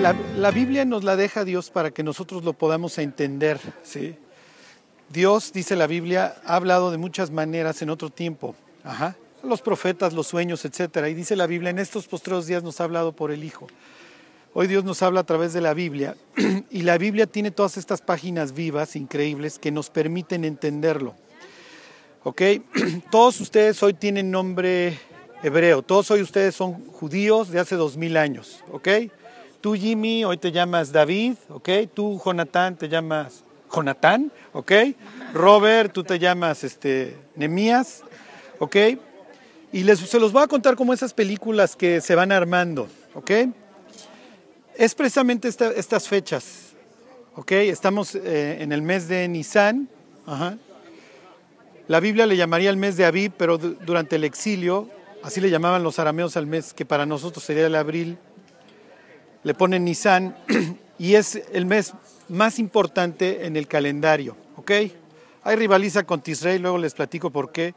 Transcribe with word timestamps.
La, 0.00 0.50
Biblia 0.52 0.84
nos 0.84 1.02
la 1.02 1.16
deja 1.16 1.44
Dios 1.44 1.70
para 1.70 1.90
que 1.90 2.04
nosotros 2.04 2.44
lo 2.44 2.52
podamos 2.52 2.98
entender. 2.98 3.58
Dios, 5.08 5.52
dice 5.52 5.74
la 5.74 5.88
Biblia, 5.88 6.36
ha 6.44 6.54
hablado 6.54 6.92
de 6.92 6.98
muchas 6.98 7.32
maneras 7.32 7.82
en 7.82 7.90
otro 7.90 8.08
tiempo. 8.08 8.54
Los 9.42 9.60
profetas, 9.60 10.12
los 10.12 10.28
sueños, 10.28 10.64
etcétera. 10.64 11.08
Y 11.08 11.14
dice 11.14 11.34
la 11.34 11.48
Biblia, 11.48 11.70
en 11.70 11.80
estos 11.80 12.06
postreros 12.06 12.46
días 12.46 12.62
nos 12.62 12.80
ha 12.80 12.84
hablado 12.84 13.12
por 13.12 13.32
el 13.32 13.42
Hijo. 13.42 13.66
Hoy 14.54 14.68
Dios 14.68 14.84
nos 14.84 15.02
habla 15.02 15.20
a 15.20 15.24
través 15.24 15.52
de 15.52 15.60
la 15.60 15.74
Biblia 15.74 16.16
y 16.70 16.82
la 16.82 16.96
Biblia 16.96 17.26
tiene 17.26 17.50
todas 17.50 17.76
estas 17.76 18.00
páginas 18.00 18.52
vivas, 18.52 18.94
increíbles, 18.94 19.58
que 19.58 19.72
nos 19.72 19.90
permiten 19.90 20.44
entenderlo. 20.44 21.16
¿Ok? 22.22 22.42
Todos 23.10 23.40
ustedes 23.40 23.82
hoy 23.82 23.94
tienen 23.94 24.30
nombre 24.30 24.98
hebreo, 25.42 25.82
todos 25.82 26.10
hoy 26.10 26.20
ustedes 26.20 26.54
son 26.54 26.84
judíos 26.88 27.50
de 27.50 27.60
hace 27.60 27.76
dos 27.76 27.96
mil 27.96 28.16
años. 28.16 28.64
¿Ok? 28.70 28.88
Tú 29.60 29.74
Jimmy, 29.74 30.24
hoy 30.24 30.36
te 30.36 30.52
llamas 30.52 30.92
David. 30.92 31.34
¿Ok? 31.48 31.68
Tú 31.92 32.20
Jonathan, 32.24 32.76
te 32.76 32.88
llamas 32.88 33.44
Jonatán. 33.74 34.32
¿Ok? 34.52 34.72
Robert, 35.34 35.92
tú 35.92 36.04
te 36.04 36.18
llamas 36.18 36.64
este, 36.64 37.16
Nemías. 37.36 38.02
¿Ok? 38.58 38.76
Y 39.72 39.82
les, 39.82 39.98
se 39.98 40.20
los 40.20 40.32
voy 40.32 40.42
a 40.42 40.46
contar 40.46 40.76
como 40.76 40.92
esas 40.92 41.12
películas 41.12 41.76
que 41.76 42.00
se 42.00 42.14
van 42.14 42.32
armando. 42.32 42.88
¿Ok? 43.14 43.30
es 44.78 44.94
precisamente 44.94 45.48
esta, 45.48 45.72
estas 45.72 46.08
fechas. 46.08 46.68
¿Ok? 47.34 47.52
Estamos 47.52 48.14
eh, 48.14 48.62
en 48.62 48.72
el 48.72 48.80
mes 48.80 49.08
de 49.08 49.26
Nisan. 49.26 49.88
Ajá. 50.24 50.56
La 51.88 52.00
Biblia 52.00 52.26
le 52.26 52.36
llamaría 52.36 52.70
el 52.70 52.76
mes 52.76 52.96
de 52.96 53.04
Abib, 53.04 53.32
pero 53.36 53.58
durante 53.58 54.16
el 54.16 54.24
exilio, 54.24 54.88
así 55.22 55.40
le 55.40 55.50
llamaban 55.50 55.82
los 55.82 55.98
arameos 55.98 56.36
al 56.36 56.46
mes, 56.46 56.74
que 56.74 56.84
para 56.84 57.06
nosotros 57.06 57.42
sería 57.42 57.66
el 57.66 57.74
abril, 57.74 58.18
le 59.42 59.54
ponen 59.54 59.84
Nisan 59.84 60.36
y 60.98 61.14
es 61.14 61.42
el 61.52 61.66
mes 61.66 61.92
más 62.28 62.58
importante 62.58 63.46
en 63.46 63.56
el 63.56 63.66
calendario. 63.66 64.36
¿Ok? 64.56 64.72
Hay 65.44 65.56
rivaliza 65.56 66.04
con 66.04 66.20
Tisrey, 66.20 66.58
luego 66.58 66.78
les 66.78 66.94
platico 66.94 67.30
por 67.30 67.52
qué. 67.52 67.74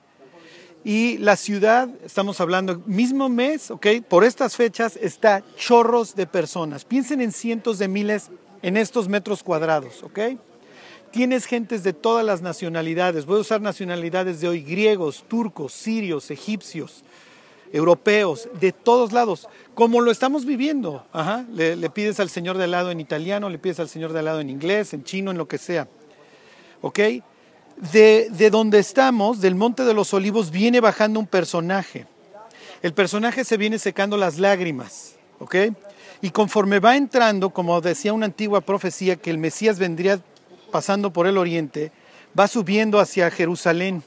Y 0.83 1.19
la 1.19 1.35
ciudad, 1.35 1.89
estamos 2.03 2.41
hablando, 2.41 2.81
mismo 2.87 3.29
mes, 3.29 3.69
¿ok? 3.69 3.87
Por 4.09 4.23
estas 4.23 4.55
fechas 4.55 4.97
está 4.99 5.43
chorros 5.55 6.15
de 6.15 6.25
personas. 6.25 6.85
Piensen 6.85 7.21
en 7.21 7.31
cientos 7.31 7.77
de 7.77 7.87
miles 7.87 8.31
en 8.63 8.77
estos 8.77 9.07
metros 9.07 9.43
cuadrados, 9.43 10.01
¿ok? 10.01 10.19
Tienes 11.11 11.45
gentes 11.45 11.83
de 11.83 11.93
todas 11.93 12.25
las 12.25 12.41
nacionalidades. 12.41 13.25
Voy 13.25 13.37
a 13.37 13.41
usar 13.41 13.61
nacionalidades 13.61 14.41
de 14.41 14.47
hoy, 14.47 14.61
griegos, 14.61 15.23
turcos, 15.27 15.73
sirios, 15.73 16.31
egipcios, 16.31 17.03
europeos, 17.71 18.49
de 18.59 18.71
todos 18.71 19.11
lados, 19.11 19.47
como 19.75 20.01
lo 20.01 20.11
estamos 20.11 20.45
viviendo. 20.45 21.05
Ajá. 21.13 21.45
Le, 21.53 21.89
pides 21.89 22.19
al 22.19 22.29
Señor 22.29 22.57
de 22.57 22.65
al 22.65 22.71
lado 22.71 22.91
en 22.91 22.99
italiano, 22.99 23.49
le 23.49 23.59
pides 23.59 23.79
al 23.79 23.89
Señor 23.89 24.13
de 24.13 24.19
al 24.19 24.25
lado 24.25 24.39
en 24.41 24.49
inglés, 24.49 24.93
en 24.93 25.03
chino, 25.03 25.31
en 25.31 25.37
lo 25.37 25.47
que 25.47 25.57
sea. 25.57 25.87
¿Ok? 26.81 26.99
de, 27.77 28.27
de, 28.29 28.49
donde 28.49 28.79
estamos, 28.79 29.41
del 29.41 29.55
Monte 29.55 29.83
de 29.83 29.93
los 29.93 30.13
Olivos, 30.13 30.51
viene 30.51 30.79
bajando 30.79 31.19
un 31.19 31.25
personaje. 31.25 32.05
El 32.81 32.93
personaje 32.93 33.43
se 33.43 33.57
viene 33.57 33.79
secando 33.79 34.17
las 34.17 34.37
lágrimas, 34.37 35.15
¿ok? 35.39 35.55
Y 36.21 36.29
conforme 36.29 36.79
va 36.79 36.95
entrando, 36.95 37.49
como 37.49 37.81
decía 37.81 38.13
una 38.13 38.27
antigua 38.27 38.61
profecía, 38.61 39.15
que 39.15 39.31
el 39.31 39.39
Mesías 39.39 39.79
vendría 39.79 40.19
pasando 40.71 41.11
por 41.11 41.27
el 41.27 41.37
oriente, 41.37 41.91
va 42.37 42.47
subiendo 42.47 42.99
hacia 42.99 43.31
Jerusalén. 43.31 44.03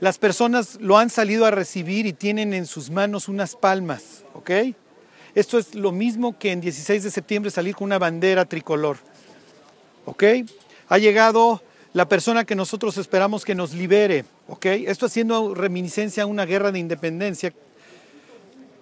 Las 0.00 0.18
personas 0.18 0.78
lo 0.80 0.96
han 0.96 1.10
salido 1.10 1.44
a 1.44 1.50
recibir 1.50 2.06
y 2.06 2.12
tienen 2.12 2.54
en 2.54 2.66
sus 2.66 2.88
manos 2.90 3.28
unas 3.28 3.56
palmas, 3.56 4.24
¿ok? 4.34 4.50
Esto 5.34 5.58
es 5.58 5.74
lo 5.74 5.90
mismo 5.90 6.38
que 6.38 6.52
en 6.52 6.60
16 6.60 7.02
de 7.02 7.10
septiembre 7.10 7.50
salir 7.50 7.74
con 7.74 7.86
una 7.86 7.98
bandera 7.98 8.44
tricolor, 8.44 8.98
¿ok? 10.04 10.24
Ha 10.88 10.98
llegado 10.98 11.62
la 11.92 12.08
persona 12.08 12.44
que 12.44 12.54
nosotros 12.54 12.96
esperamos 12.96 13.44
que 13.44 13.56
nos 13.56 13.74
libere, 13.74 14.24
¿ok? 14.46 14.66
Esto 14.66 15.06
haciendo 15.06 15.54
reminiscencia 15.54 16.22
a 16.22 16.26
una 16.26 16.46
guerra 16.46 16.70
de 16.70 16.78
independencia 16.78 17.52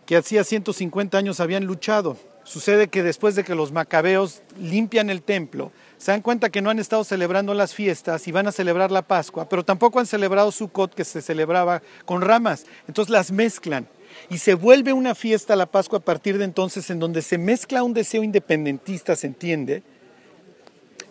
que 0.05 0.17
hacía 0.17 0.45
150 0.45 1.17
años 1.17 1.41
habían 1.41 1.65
luchado. 1.65 2.17
Sucede 2.47 2.87
que 2.87 3.03
después 3.03 3.35
de 3.35 3.43
que 3.43 3.57
los 3.57 3.73
macabeos 3.73 4.41
limpian 4.57 5.11
el 5.11 5.21
templo, 5.21 5.73
se 5.99 6.13
dan 6.13 6.23
cuenta 6.23 6.49
que 6.49 6.63
no 6.63 6.71
han 6.71 6.79
estado 6.79 7.03
celebrando 7.03 7.55
las 7.55 7.75
fiestas 7.75 8.29
y 8.29 8.33
van 8.33 8.47
a 8.47 8.53
celebrar 8.53 8.93
la 8.93 9.03
Pascua, 9.03 9.49
pero 9.49 9.65
tampoco 9.65 9.99
han 9.99 10.07
celebrado 10.07 10.53
Sukkot 10.53 10.95
que 10.95 11.05
se 11.05 11.23
celebraba 11.23 11.83
con 12.05 12.23
ramas. 12.23 12.65
Entonces 12.87 13.11
las 13.11 13.33
mezclan 13.33 13.89
y 14.31 14.39
se 14.39 14.55
vuelve 14.55 14.93
una 14.93 15.17
fiesta 15.17 15.57
la 15.57 15.67
Pascua 15.67 15.99
a 15.99 16.05
partir 16.05 16.39
de 16.39 16.45
entonces 16.45 16.89
en 16.89 17.01
donde 17.01 17.21
se 17.21 17.37
mezcla 17.37 17.83
un 17.83 17.95
deseo 17.95 18.23
independentista, 18.23 19.17
se 19.17 19.27
entiende, 19.27 19.83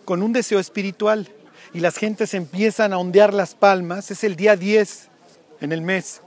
con 0.06 0.22
un 0.22 0.32
deseo 0.32 0.58
espiritual 0.58 1.28
y 1.74 1.80
las 1.80 1.98
gentes 1.98 2.32
empiezan 2.32 2.94
a 2.94 2.98
ondear 2.98 3.34
las 3.34 3.54
palmas, 3.54 4.10
es 4.10 4.24
el 4.24 4.36
día 4.36 4.56
10 4.56 5.08
en 5.60 5.72
el 5.72 5.82
mes. 5.82 6.22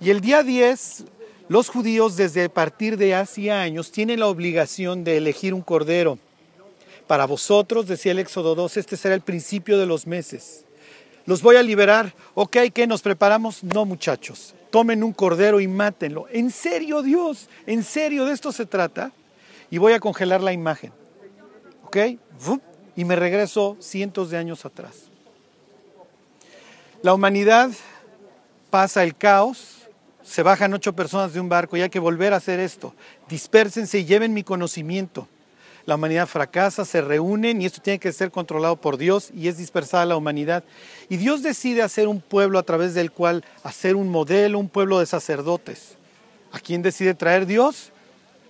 Y 0.00 0.08
el 0.08 0.22
día 0.22 0.42
10, 0.42 1.04
los 1.48 1.68
judíos 1.68 2.16
desde 2.16 2.48
partir 2.48 2.96
de 2.96 3.14
hace 3.14 3.50
años 3.50 3.92
tienen 3.92 4.20
la 4.20 4.28
obligación 4.28 5.04
de 5.04 5.18
elegir 5.18 5.54
un 5.54 5.62
cordero. 5.62 6.18
Para 7.06 7.26
vosotros, 7.26 7.86
decía 7.86 8.12
el 8.12 8.18
Éxodo 8.18 8.54
2, 8.54 8.76
este 8.78 8.96
será 8.96 9.14
el 9.14 9.20
principio 9.20 9.78
de 9.78 9.86
los 9.86 10.06
meses. 10.06 10.64
Los 11.26 11.42
voy 11.42 11.56
a 11.56 11.62
liberar. 11.62 12.14
Ok, 12.34 12.56
¿qué 12.72 12.86
nos 12.86 13.02
preparamos? 13.02 13.62
No, 13.62 13.84
muchachos. 13.84 14.54
Tomen 14.70 15.04
un 15.04 15.12
cordero 15.12 15.60
y 15.60 15.68
mátenlo. 15.68 16.26
¿En 16.30 16.50
serio, 16.50 17.02
Dios? 17.02 17.48
¿En 17.66 17.82
serio 17.82 18.24
de 18.24 18.32
esto 18.32 18.52
se 18.52 18.66
trata? 18.66 19.12
Y 19.70 19.78
voy 19.78 19.92
a 19.92 20.00
congelar 20.00 20.42
la 20.42 20.52
imagen. 20.52 20.92
¿Ok? 21.84 21.96
y 22.96 23.04
me 23.04 23.16
regreso 23.16 23.76
cientos 23.80 24.30
de 24.30 24.36
años 24.36 24.64
atrás. 24.64 25.04
La 27.02 27.12
humanidad 27.14 27.70
pasa 28.70 29.02
el 29.02 29.16
caos, 29.16 29.83
se 30.24 30.42
bajan 30.42 30.72
ocho 30.72 30.94
personas 30.94 31.32
de 31.32 31.40
un 31.40 31.48
barco 31.48 31.76
y 31.76 31.82
hay 31.82 31.90
que 31.90 31.98
volver 31.98 32.32
a 32.32 32.38
hacer 32.38 32.58
esto. 32.58 32.94
Dispérsense 33.28 33.98
y 33.98 34.04
lleven 34.04 34.32
mi 34.32 34.42
conocimiento. 34.42 35.28
La 35.86 35.96
humanidad 35.96 36.26
fracasa, 36.26 36.86
se 36.86 37.02
reúnen 37.02 37.60
y 37.60 37.66
esto 37.66 37.82
tiene 37.82 37.98
que 37.98 38.12
ser 38.12 38.30
controlado 38.30 38.76
por 38.76 38.96
Dios 38.96 39.30
y 39.34 39.48
es 39.48 39.58
dispersada 39.58 40.06
la 40.06 40.16
humanidad. 40.16 40.64
Y 41.10 41.18
Dios 41.18 41.42
decide 41.42 41.82
hacer 41.82 42.08
un 42.08 42.22
pueblo 42.22 42.58
a 42.58 42.62
través 42.62 42.94
del 42.94 43.12
cual 43.12 43.44
hacer 43.62 43.94
un 43.94 44.08
modelo, 44.08 44.58
un 44.58 44.70
pueblo 44.70 44.98
de 44.98 45.06
sacerdotes. 45.06 45.96
¿A 46.52 46.58
quién 46.58 46.80
decide 46.80 47.12
traer 47.12 47.44
Dios? 47.44 47.92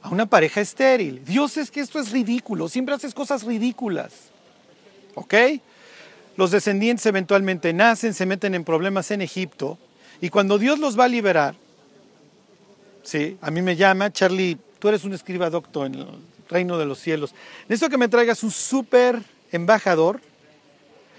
A 0.00 0.10
una 0.10 0.26
pareja 0.26 0.60
estéril. 0.60 1.24
Dios 1.24 1.56
es 1.56 1.72
que 1.72 1.80
esto 1.80 1.98
es 1.98 2.12
ridículo, 2.12 2.68
siempre 2.68 2.94
haces 2.94 3.14
cosas 3.14 3.42
ridículas. 3.42 4.12
¿Ok? 5.16 5.34
Los 6.36 6.52
descendientes 6.52 7.04
eventualmente 7.06 7.72
nacen, 7.72 8.14
se 8.14 8.26
meten 8.26 8.54
en 8.54 8.64
problemas 8.64 9.10
en 9.10 9.22
Egipto 9.22 9.76
y 10.20 10.28
cuando 10.28 10.58
Dios 10.58 10.78
los 10.78 10.98
va 10.98 11.04
a 11.04 11.08
liberar, 11.08 11.56
sí, 13.04 13.38
a 13.40 13.50
mí 13.50 13.62
me 13.62 13.76
llama, 13.76 14.12
Charlie, 14.12 14.58
tú 14.78 14.88
eres 14.88 15.04
un 15.04 15.12
escriba 15.12 15.50
doctor 15.50 15.86
en 15.86 15.94
el 15.94 16.06
reino 16.48 16.78
de 16.78 16.86
los 16.86 16.98
cielos. 16.98 17.34
Necesito 17.68 17.90
que 17.90 17.98
me 17.98 18.08
traigas 18.08 18.42
un 18.42 18.50
súper 18.50 19.22
embajador, 19.52 20.20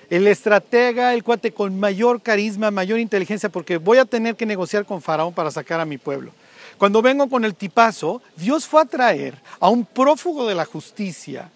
el 0.10 0.28
estratega, 0.28 1.14
el 1.14 1.24
cuate 1.24 1.52
con 1.52 1.80
mayor 1.80 2.22
carisma, 2.22 2.70
mayor 2.72 3.00
inteligencia, 3.00 3.50
porque 3.50 3.78
voy 3.78 3.98
a 3.98 4.06
tener 4.06 4.36
que 4.36 4.46
negociar 4.46 4.86
con 4.86 5.02
Faraón 5.02 5.34
para 5.34 5.50
sacar 5.50 5.80
a 5.80 5.86
mi 5.86 5.98
pueblo. 5.98 6.32
Cuando 6.78 7.02
vengo 7.02 7.30
con 7.30 7.46
el 7.46 7.56
tipazo, 7.56 8.22
Dios 8.36 8.68
fue 8.68 8.82
a 8.82 8.86
traer 8.86 9.36
a 9.60 9.70
un 9.70 9.86
prófugo 9.86 10.46
de 10.46 10.56
la 10.56 10.66
justicia, 10.66 11.50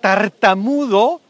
tartamudo, 0.00 1.20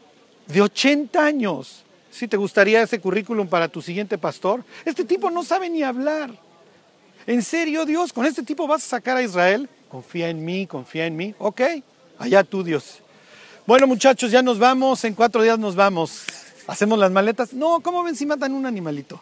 de 0.47 0.61
80 0.61 1.23
años. 1.23 1.83
¿Sí 2.09 2.27
te 2.27 2.35
gustaría 2.35 2.81
ese 2.81 2.99
currículum 2.99 3.47
para 3.47 3.69
tu 3.69 3.81
siguiente 3.81 4.17
pastor? 4.17 4.63
Este 4.83 5.05
tipo 5.05 5.29
no 5.29 5.43
sabe 5.43 5.69
ni 5.69 5.83
hablar. 5.83 6.31
¿En 7.27 7.41
serio, 7.43 7.85
Dios? 7.85 8.13
¿Con 8.13 8.25
este 8.25 8.43
tipo 8.43 8.67
vas 8.67 8.83
a 8.83 8.87
sacar 8.87 9.17
a 9.17 9.23
Israel? 9.23 9.69
Confía 9.89 10.29
en 10.29 10.43
mí, 10.43 10.67
confía 10.67 11.05
en 11.05 11.15
mí. 11.15 11.35
Ok, 11.37 11.61
allá 12.17 12.43
tú, 12.43 12.63
Dios. 12.63 12.99
Bueno, 13.67 13.87
muchachos, 13.87 14.31
ya 14.31 14.41
nos 14.41 14.57
vamos. 14.57 15.03
En 15.03 15.13
cuatro 15.13 15.43
días 15.43 15.59
nos 15.59 15.75
vamos. 15.75 16.23
¿Hacemos 16.67 16.97
las 16.97 17.11
maletas? 17.11 17.53
No, 17.53 17.81
¿cómo 17.81 18.03
ven 18.03 18.15
si 18.15 18.25
matan 18.25 18.53
un 18.53 18.65
animalito? 18.65 19.21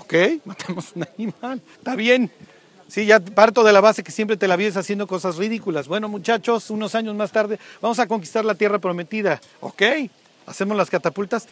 Ok, 0.00 0.14
matamos 0.44 0.92
un 0.94 1.06
animal. 1.16 1.60
Está 1.76 1.94
bien. 1.94 2.30
Sí, 2.88 3.04
ya 3.04 3.20
parto 3.20 3.64
de 3.64 3.72
la 3.72 3.82
base 3.82 4.02
que 4.02 4.12
siempre 4.12 4.38
te 4.38 4.48
la 4.48 4.56
vives 4.56 4.78
haciendo 4.78 5.06
cosas 5.06 5.36
ridículas. 5.36 5.88
Bueno, 5.88 6.08
muchachos, 6.08 6.70
unos 6.70 6.94
años 6.94 7.14
más 7.14 7.32
tarde 7.32 7.58
vamos 7.82 7.98
a 7.98 8.06
conquistar 8.06 8.46
la 8.46 8.54
tierra 8.54 8.78
prometida. 8.78 9.40
Ok, 9.60 9.82
hacemos 10.46 10.74
las 10.74 10.88
catapultas. 10.88 11.46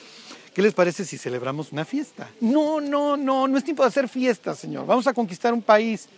¿Qué 0.57 0.63
les 0.63 0.73
parece 0.73 1.05
si 1.05 1.19
celebramos 1.19 1.71
una 1.71 1.85
fiesta? 1.85 2.31
No, 2.41 2.81
no, 2.81 3.15
no, 3.15 3.47
no 3.47 3.59
es 3.59 3.63
tiempo 3.63 3.83
de 3.83 3.89
hacer 3.89 4.09
fiesta, 4.09 4.55
Señor. 4.55 4.87
Vamos 4.87 5.07
a 5.07 5.13
conquistar 5.13 5.53
un 5.53 5.61
país. 5.61 6.09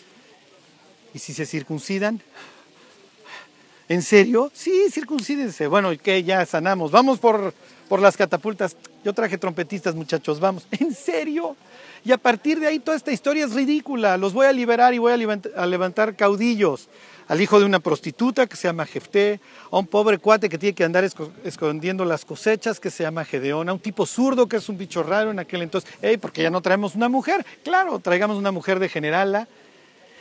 ¿Y 1.12 1.18
si 1.18 1.34
se 1.34 1.44
circuncidan? 1.44 2.22
¿En 3.88 4.02
serio? 4.02 4.50
Sí, 4.52 4.90
circuncídense. 4.90 5.66
Bueno, 5.66 5.92
¿y 5.92 5.98
qué? 5.98 6.22
Ya 6.22 6.44
sanamos. 6.44 6.90
Vamos 6.90 7.18
por, 7.18 7.54
por 7.88 8.00
las 8.00 8.18
catapultas. 8.18 8.76
Yo 9.02 9.14
traje 9.14 9.38
trompetistas, 9.38 9.94
muchachos, 9.94 10.40
vamos. 10.40 10.66
¿En 10.78 10.94
serio? 10.94 11.56
Y 12.04 12.12
a 12.12 12.18
partir 12.18 12.60
de 12.60 12.66
ahí 12.66 12.78
toda 12.80 12.98
esta 12.98 13.12
historia 13.12 13.46
es 13.46 13.54
ridícula. 13.54 14.18
Los 14.18 14.34
voy 14.34 14.46
a 14.46 14.52
liberar 14.52 14.92
y 14.92 14.98
voy 14.98 15.12
a 15.12 15.66
levantar 15.66 16.16
caudillos. 16.16 16.88
Al 17.28 17.40
hijo 17.40 17.58
de 17.58 17.64
una 17.64 17.80
prostituta 17.80 18.46
que 18.46 18.56
se 18.56 18.68
llama 18.68 18.86
Jefté, 18.86 19.40
a 19.70 19.78
un 19.78 19.86
pobre 19.86 20.18
cuate 20.18 20.48
que 20.48 20.56
tiene 20.56 20.74
que 20.74 20.84
andar 20.84 21.04
escondiendo 21.44 22.04
las 22.04 22.24
cosechas 22.24 22.80
que 22.80 22.90
se 22.90 23.02
llama 23.02 23.24
Gedeón, 23.24 23.68
a 23.68 23.74
un 23.74 23.80
tipo 23.80 24.06
zurdo 24.06 24.48
que 24.48 24.56
es 24.56 24.68
un 24.70 24.78
bicho 24.78 25.02
raro 25.02 25.30
en 25.30 25.38
aquel 25.38 25.62
entonces. 25.62 25.90
¡Ey, 26.00 26.16
porque 26.16 26.42
ya 26.42 26.50
no 26.50 26.62
traemos 26.62 26.94
una 26.94 27.08
mujer! 27.08 27.44
Claro, 27.64 27.98
traigamos 27.98 28.36
una 28.36 28.50
mujer 28.52 28.78
de 28.78 28.88
generala. 28.88 29.48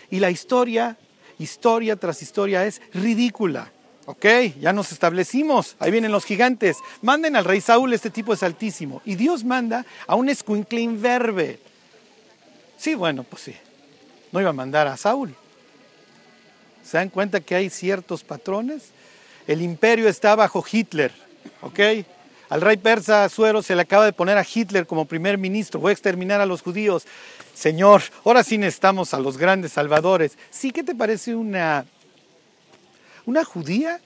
Y 0.10 0.20
la 0.20 0.32
historia, 0.32 0.98
historia 1.40 1.96
tras 1.96 2.22
historia, 2.22 2.66
es 2.66 2.82
ridícula. 2.94 3.72
Ok, 4.06 4.26
ya 4.62 4.72
nos 4.72 4.94
establecimos, 4.94 5.76
ahí 5.80 5.92
vienen 5.92 6.14
los 6.14 6.24
gigantes. 6.24 6.78
Manden 7.02 7.36
al 7.36 7.44
rey 7.44 7.60
Saúl, 7.60 7.92
este 7.92 8.10
tipo 8.10 8.34
es 8.34 8.42
altísimo. 8.42 9.02
Y 9.04 9.16
Dios 9.16 9.44
manda 9.44 9.86
a 10.08 10.16
un 10.16 10.30
escuincle 10.30 10.80
imberbe. 10.80 11.60
Sí, 12.78 12.96
bueno, 12.96 13.24
pues 13.24 13.42
sí. 13.42 13.56
No 14.32 14.40
iba 14.40 14.52
a 14.52 14.54
mandar 14.54 14.88
a 14.88 14.96
Saúl. 14.96 15.36
¿Se 16.84 16.98
dan 16.98 17.10
cuenta 17.10 17.42
que 17.42 17.56
hay 17.56 17.70
ciertos 17.70 18.24
patrones? 18.24 18.92
El 19.46 19.62
imperio 19.62 20.08
está 20.08 20.36
bajo 20.36 20.64
Hitler, 20.70 21.12
¿ok? 21.62 21.80
Al 22.50 22.62
rey 22.62 22.78
persa 22.78 23.28
Suero 23.28 23.62
se 23.62 23.76
le 23.76 23.82
acaba 23.82 24.06
de 24.06 24.14
poner 24.14 24.38
a 24.38 24.46
Hitler 24.46 24.88
como 24.88 25.04
primer 25.04 25.38
ministro. 25.38 25.82
Voy 25.82 25.90
a 25.90 25.94
exterminar 25.94 26.40
a 26.40 26.46
los 26.46 26.62
judíos. 26.62 27.06
Señor, 27.58 28.04
ahora 28.24 28.44
sí 28.44 28.60
necesitamos 28.60 29.16
a 29.16 29.20
los 29.20 29.36
grandes 29.36 29.72
salvadores. 29.72 30.38
Sí, 30.52 30.70
¿qué 30.70 30.84
te 30.84 30.94
parece 30.94 31.34
una, 31.34 31.88
una 33.26 33.44
judía 33.44 34.00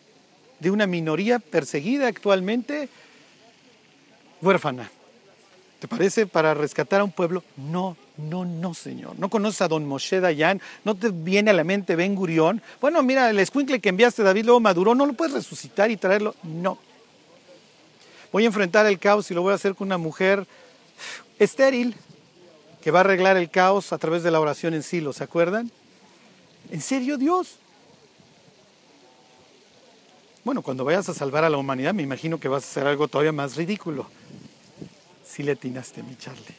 de 0.62 0.72
una 0.72 0.88
minoría 0.88 1.38
perseguida 1.38 2.08
actualmente, 2.08 2.88
huérfana? 4.42 4.90
¿Te 5.80 5.90
parece 5.90 6.28
para 6.28 6.54
rescatar 6.54 7.02
a 7.02 7.04
un 7.04 7.12
pueblo? 7.12 7.44
No, 7.58 7.98
no, 8.16 8.46
no, 8.46 8.74
señor. 8.74 9.20
¿No 9.20 9.30
conoces 9.30 9.62
a 9.64 9.68
don 9.68 9.86
Moshe 9.86 10.22
Dayan? 10.22 10.62
¿No 10.86 10.96
te 10.96 11.10
viene 11.10 11.52
a 11.52 11.54
la 11.54 11.66
mente 11.66 11.98
Ben 11.98 12.16
Gurión? 12.16 12.62
Bueno, 12.80 13.04
mira, 13.04 13.30
el 13.30 13.40
escuincle 13.40 13.82
que 13.82 13.90
enviaste 13.90 14.24
David 14.24 14.46
luego 14.46 14.62
maduró, 14.62 14.96
¿no 14.96 15.06
lo 15.06 15.12
puedes 15.12 15.34
resucitar 15.34 15.92
y 15.92 15.98
traerlo? 15.98 16.36
No. 16.44 16.78
Voy 18.32 18.44
a 18.44 18.48
enfrentar 18.48 18.86
el 18.86 18.98
caos 18.98 19.30
y 19.30 19.34
lo 19.34 19.42
voy 19.42 19.52
a 19.52 19.56
hacer 19.56 19.76
con 19.76 19.90
una 19.90 19.98
mujer 19.98 20.48
estéril 21.38 21.98
que 22.82 22.92
va 22.92 23.00
a 23.00 23.02
arreglar 23.02 23.38
el 23.38 23.50
caos 23.50 23.94
a 23.94 23.98
través 23.98 24.24
de 24.24 24.32
la 24.32 24.40
oración 24.40 24.74
en 24.74 24.84
silo, 24.84 25.14
¿se 25.14 25.24
acuerdan? 25.24 25.72
¿En 26.72 26.82
serio, 26.82 27.18
Dios? 27.18 27.58
Bueno, 30.44 30.64
cuando 30.64 30.84
vayas 30.84 31.08
a 31.08 31.14
salvar 31.14 31.44
a 31.44 31.50
la 31.50 31.58
humanidad, 31.58 31.94
me 31.94 32.02
imagino 32.02 32.40
que 32.40 32.48
vas 32.48 32.64
a 32.64 32.68
hacer 32.68 32.88
algo 32.88 33.08
todavía 33.08 33.32
más 33.32 33.56
ridículo. 33.56 34.08
Si 35.24 35.44
le 35.44 35.52
atinaste, 35.52 36.02
mi 36.02 36.16
Charlie. 36.16 36.56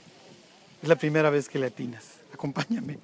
Es 0.83 0.89
la 0.89 0.97
primera 0.97 1.31
vez 1.31 1.49
que 1.49 1.59
le 1.59 1.67
atinas. 1.67 2.05
Acompáñame. 2.33 2.99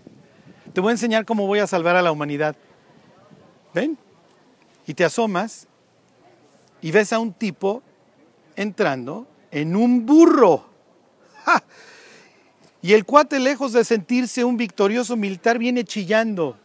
Te 0.73 0.81
voy 0.81 0.91
a 0.91 0.93
enseñar 0.93 1.25
cómo 1.25 1.47
voy 1.47 1.59
a 1.59 1.67
salvar 1.67 1.97
a 1.97 2.03
la 2.03 2.13
humanidad. 2.13 2.55
¿Ven? 3.75 3.99
Y 4.87 4.95
te 4.95 5.05
asomas 5.05 5.67
y 6.81 6.93
ves 6.93 7.13
a 7.13 7.19
un 7.19 7.33
tipo 7.33 7.83
entrando 8.55 9.27
en 9.51 9.75
un 9.75 10.07
burro. 10.07 10.65
Y 12.81 12.93
el 12.93 13.05
cuate, 13.05 13.41
lejos 13.41 13.73
de 13.73 13.85
sentirse 13.85 14.45
un 14.45 14.57
victorioso 14.57 15.17
militar, 15.17 15.59
viene 15.59 15.85
chillando. 15.85 16.57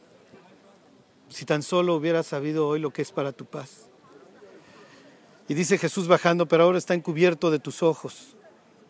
Si 1.30 1.46
tan 1.46 1.64
solo 1.64 1.96
hubieras 1.96 2.28
sabido 2.28 2.68
hoy 2.68 2.80
lo 2.80 2.92
que 2.92 3.02
es 3.02 3.12
para 3.12 3.32
tu 3.32 3.46
paz. 3.46 3.88
Y 5.48 5.56
dice 5.56 5.78
Jesús 5.78 6.08
bajando, 6.08 6.48
pero 6.48 6.64
ahora 6.64 6.78
está 6.78 6.94
encubierto 6.94 7.50
de 7.50 7.60
tus 7.60 7.82
ojos. 7.82 8.36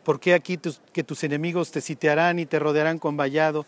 ¿Por 0.03 0.19
qué 0.19 0.33
aquí 0.33 0.59
que 0.91 1.03
tus 1.03 1.23
enemigos 1.23 1.71
te 1.71 1.79
sitiarán 1.79 2.39
y 2.39 2.45
te 2.45 2.59
rodearán 2.59 2.99
con 2.99 3.15
vallado? 3.15 3.65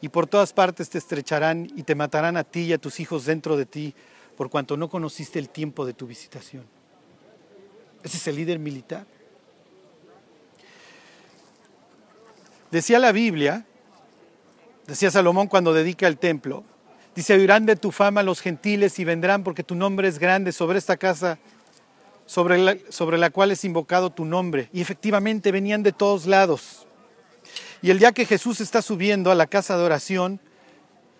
Y 0.00 0.08
por 0.08 0.26
todas 0.26 0.52
partes 0.52 0.90
te 0.90 0.98
estrecharán 0.98 1.70
y 1.76 1.84
te 1.84 1.94
matarán 1.94 2.36
a 2.36 2.44
ti 2.44 2.62
y 2.62 2.72
a 2.72 2.78
tus 2.78 2.98
hijos 3.00 3.24
dentro 3.24 3.56
de 3.56 3.66
ti, 3.66 3.94
por 4.36 4.50
cuanto 4.50 4.76
no 4.76 4.90
conociste 4.90 5.38
el 5.38 5.48
tiempo 5.48 5.86
de 5.86 5.94
tu 5.94 6.06
visitación. 6.06 6.64
Ese 8.02 8.16
es 8.16 8.26
el 8.26 8.36
líder 8.36 8.58
militar. 8.58 9.06
Decía 12.70 12.98
la 12.98 13.12
Biblia, 13.12 13.64
decía 14.86 15.10
Salomón 15.10 15.46
cuando 15.46 15.72
dedica 15.72 16.06
el 16.08 16.18
templo, 16.18 16.64
dice, 17.14 17.34
oirán 17.34 17.66
de 17.66 17.76
tu 17.76 17.92
fama 17.92 18.22
los 18.22 18.40
gentiles 18.40 18.98
y 18.98 19.04
vendrán 19.04 19.44
porque 19.44 19.62
tu 19.62 19.74
nombre 19.74 20.08
es 20.08 20.18
grande 20.18 20.52
sobre 20.52 20.78
esta 20.78 20.96
casa 20.96 21.38
sobre 22.26 22.58
la, 22.58 22.76
sobre 22.90 23.18
la 23.18 23.30
cual 23.30 23.52
es 23.52 23.64
invocado 23.64 24.10
tu 24.10 24.24
nombre. 24.24 24.68
Y 24.72 24.80
efectivamente 24.80 25.52
venían 25.52 25.82
de 25.82 25.92
todos 25.92 26.26
lados. 26.26 26.86
Y 27.80 27.90
el 27.90 27.98
día 27.98 28.12
que 28.12 28.26
Jesús 28.26 28.60
está 28.60 28.82
subiendo 28.82 29.30
a 29.30 29.34
la 29.34 29.46
casa 29.46 29.78
de 29.78 29.84
oración, 29.84 30.40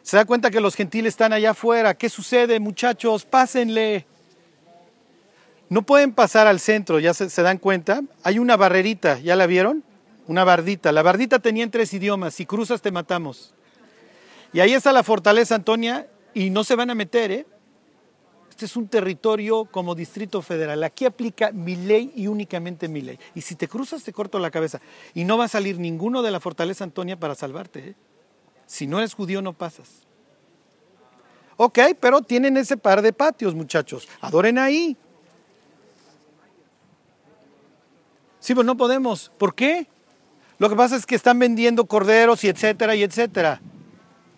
se 0.02 0.16
da 0.16 0.24
cuenta 0.24 0.50
que 0.50 0.60
los 0.60 0.74
gentiles 0.74 1.14
están 1.14 1.32
allá 1.32 1.52
afuera. 1.52 1.94
¿Qué 1.94 2.08
sucede, 2.08 2.60
muchachos? 2.60 3.24
Pásenle. 3.24 4.06
No 5.68 5.82
pueden 5.82 6.12
pasar 6.12 6.46
al 6.46 6.60
centro, 6.60 7.00
ya 7.00 7.12
se, 7.12 7.28
se, 7.28 7.42
dan 7.42 7.58
cuenta. 7.58 8.02
Hay 8.22 8.38
una 8.38 8.56
barrerita, 8.56 9.18
¿ya 9.18 9.34
la 9.34 9.46
vieron? 9.46 9.82
Una 10.26 10.44
bardita. 10.44 10.92
La 10.92 11.02
bardita 11.02 11.38
tenía 11.38 11.64
en 11.64 11.70
tres 11.70 11.92
idiomas. 11.94 12.34
Si 12.34 12.46
cruzas, 12.46 12.82
te 12.82 12.90
matamos. 12.90 13.54
Y 14.52 14.60
ahí 14.60 14.72
está 14.72 14.92
la 14.92 15.02
fortaleza, 15.02 15.54
Antonia, 15.54 16.08
y 16.34 16.50
no 16.50 16.64
se 16.64 16.74
van 16.74 16.90
a 16.90 16.94
meter, 16.94 17.30
¿eh? 17.30 17.46
Este 18.56 18.64
es 18.64 18.76
un 18.76 18.88
territorio 18.88 19.66
como 19.66 19.94
Distrito 19.94 20.40
Federal. 20.40 20.82
Aquí 20.82 21.04
aplica 21.04 21.52
mi 21.52 21.76
ley 21.76 22.10
y 22.16 22.26
únicamente 22.26 22.88
mi 22.88 23.02
ley. 23.02 23.18
Y 23.34 23.42
si 23.42 23.54
te 23.54 23.68
cruzas, 23.68 24.02
te 24.02 24.14
corto 24.14 24.38
la 24.38 24.50
cabeza. 24.50 24.80
Y 25.12 25.24
no 25.24 25.36
va 25.36 25.44
a 25.44 25.48
salir 25.48 25.78
ninguno 25.78 26.22
de 26.22 26.30
la 26.30 26.40
Fortaleza 26.40 26.82
Antonia 26.82 27.20
para 27.20 27.34
salvarte. 27.34 27.90
¿eh? 27.90 27.94
Si 28.66 28.86
no 28.86 28.96
eres 28.98 29.12
judío, 29.12 29.42
no 29.42 29.52
pasas. 29.52 30.06
Ok, 31.58 31.78
pero 32.00 32.22
tienen 32.22 32.56
ese 32.56 32.78
par 32.78 33.02
de 33.02 33.12
patios, 33.12 33.54
muchachos. 33.54 34.08
Adoren 34.22 34.56
ahí. 34.56 34.96
Sí, 38.40 38.54
pues 38.54 38.66
no 38.66 38.76
podemos. 38.76 39.30
¿Por 39.36 39.54
qué? 39.54 39.86
Lo 40.58 40.68
que 40.68 40.76
pasa 40.76 40.96
es 40.96 41.04
que 41.04 41.14
están 41.14 41.38
vendiendo 41.38 41.84
corderos 41.84 42.42
y 42.44 42.48
etcétera 42.48 42.94
y 42.94 43.02
etcétera. 43.02 43.60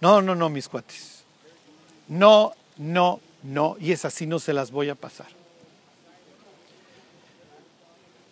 No, 0.01 0.21
no, 0.21 0.35
no, 0.35 0.49
mis 0.49 0.69
cuates. 0.69 1.23
No, 2.09 2.53
no, 2.77 3.21
no, 3.43 3.77
y 3.79 3.93
es 3.93 4.05
así, 4.05 4.27
no 4.27 4.39
se 4.39 4.53
las 4.53 4.71
voy 4.71 4.89
a 4.89 4.95
pasar. 4.95 5.27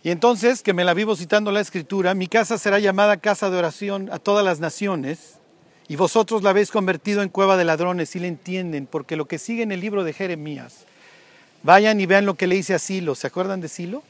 Y 0.02 0.10
entonces, 0.10 0.62
que 0.62 0.72
me 0.72 0.84
la 0.84 0.94
vivo 0.94 1.16
citando 1.16 1.50
la 1.50 1.60
escritura, 1.60 2.14
mi 2.14 2.28
casa 2.28 2.58
será 2.58 2.78
llamada 2.78 3.16
casa 3.16 3.50
de 3.50 3.58
oración 3.58 4.08
a 4.12 4.20
todas 4.20 4.44
las 4.44 4.60
naciones, 4.60 5.34
y 5.88 5.96
vosotros 5.96 6.42
la 6.42 6.50
habéis 6.50 6.70
convertido 6.70 7.22
en 7.22 7.28
cueva 7.28 7.56
de 7.56 7.64
ladrones, 7.64 8.10
si 8.10 8.20
le 8.20 8.28
entienden, 8.28 8.86
porque 8.86 9.16
lo 9.16 9.26
que 9.26 9.38
sigue 9.38 9.62
en 9.62 9.72
el 9.72 9.80
libro 9.80 10.04
de 10.04 10.12
Jeremías, 10.12 10.84
vayan 11.62 12.00
y 12.00 12.06
vean 12.06 12.24
lo 12.24 12.34
que 12.34 12.46
le 12.46 12.54
dice 12.54 12.74
a 12.74 12.78
Silo, 12.78 13.14
¿se 13.14 13.26
acuerdan 13.26 13.60
de 13.60 13.68
Silo? 13.68 14.02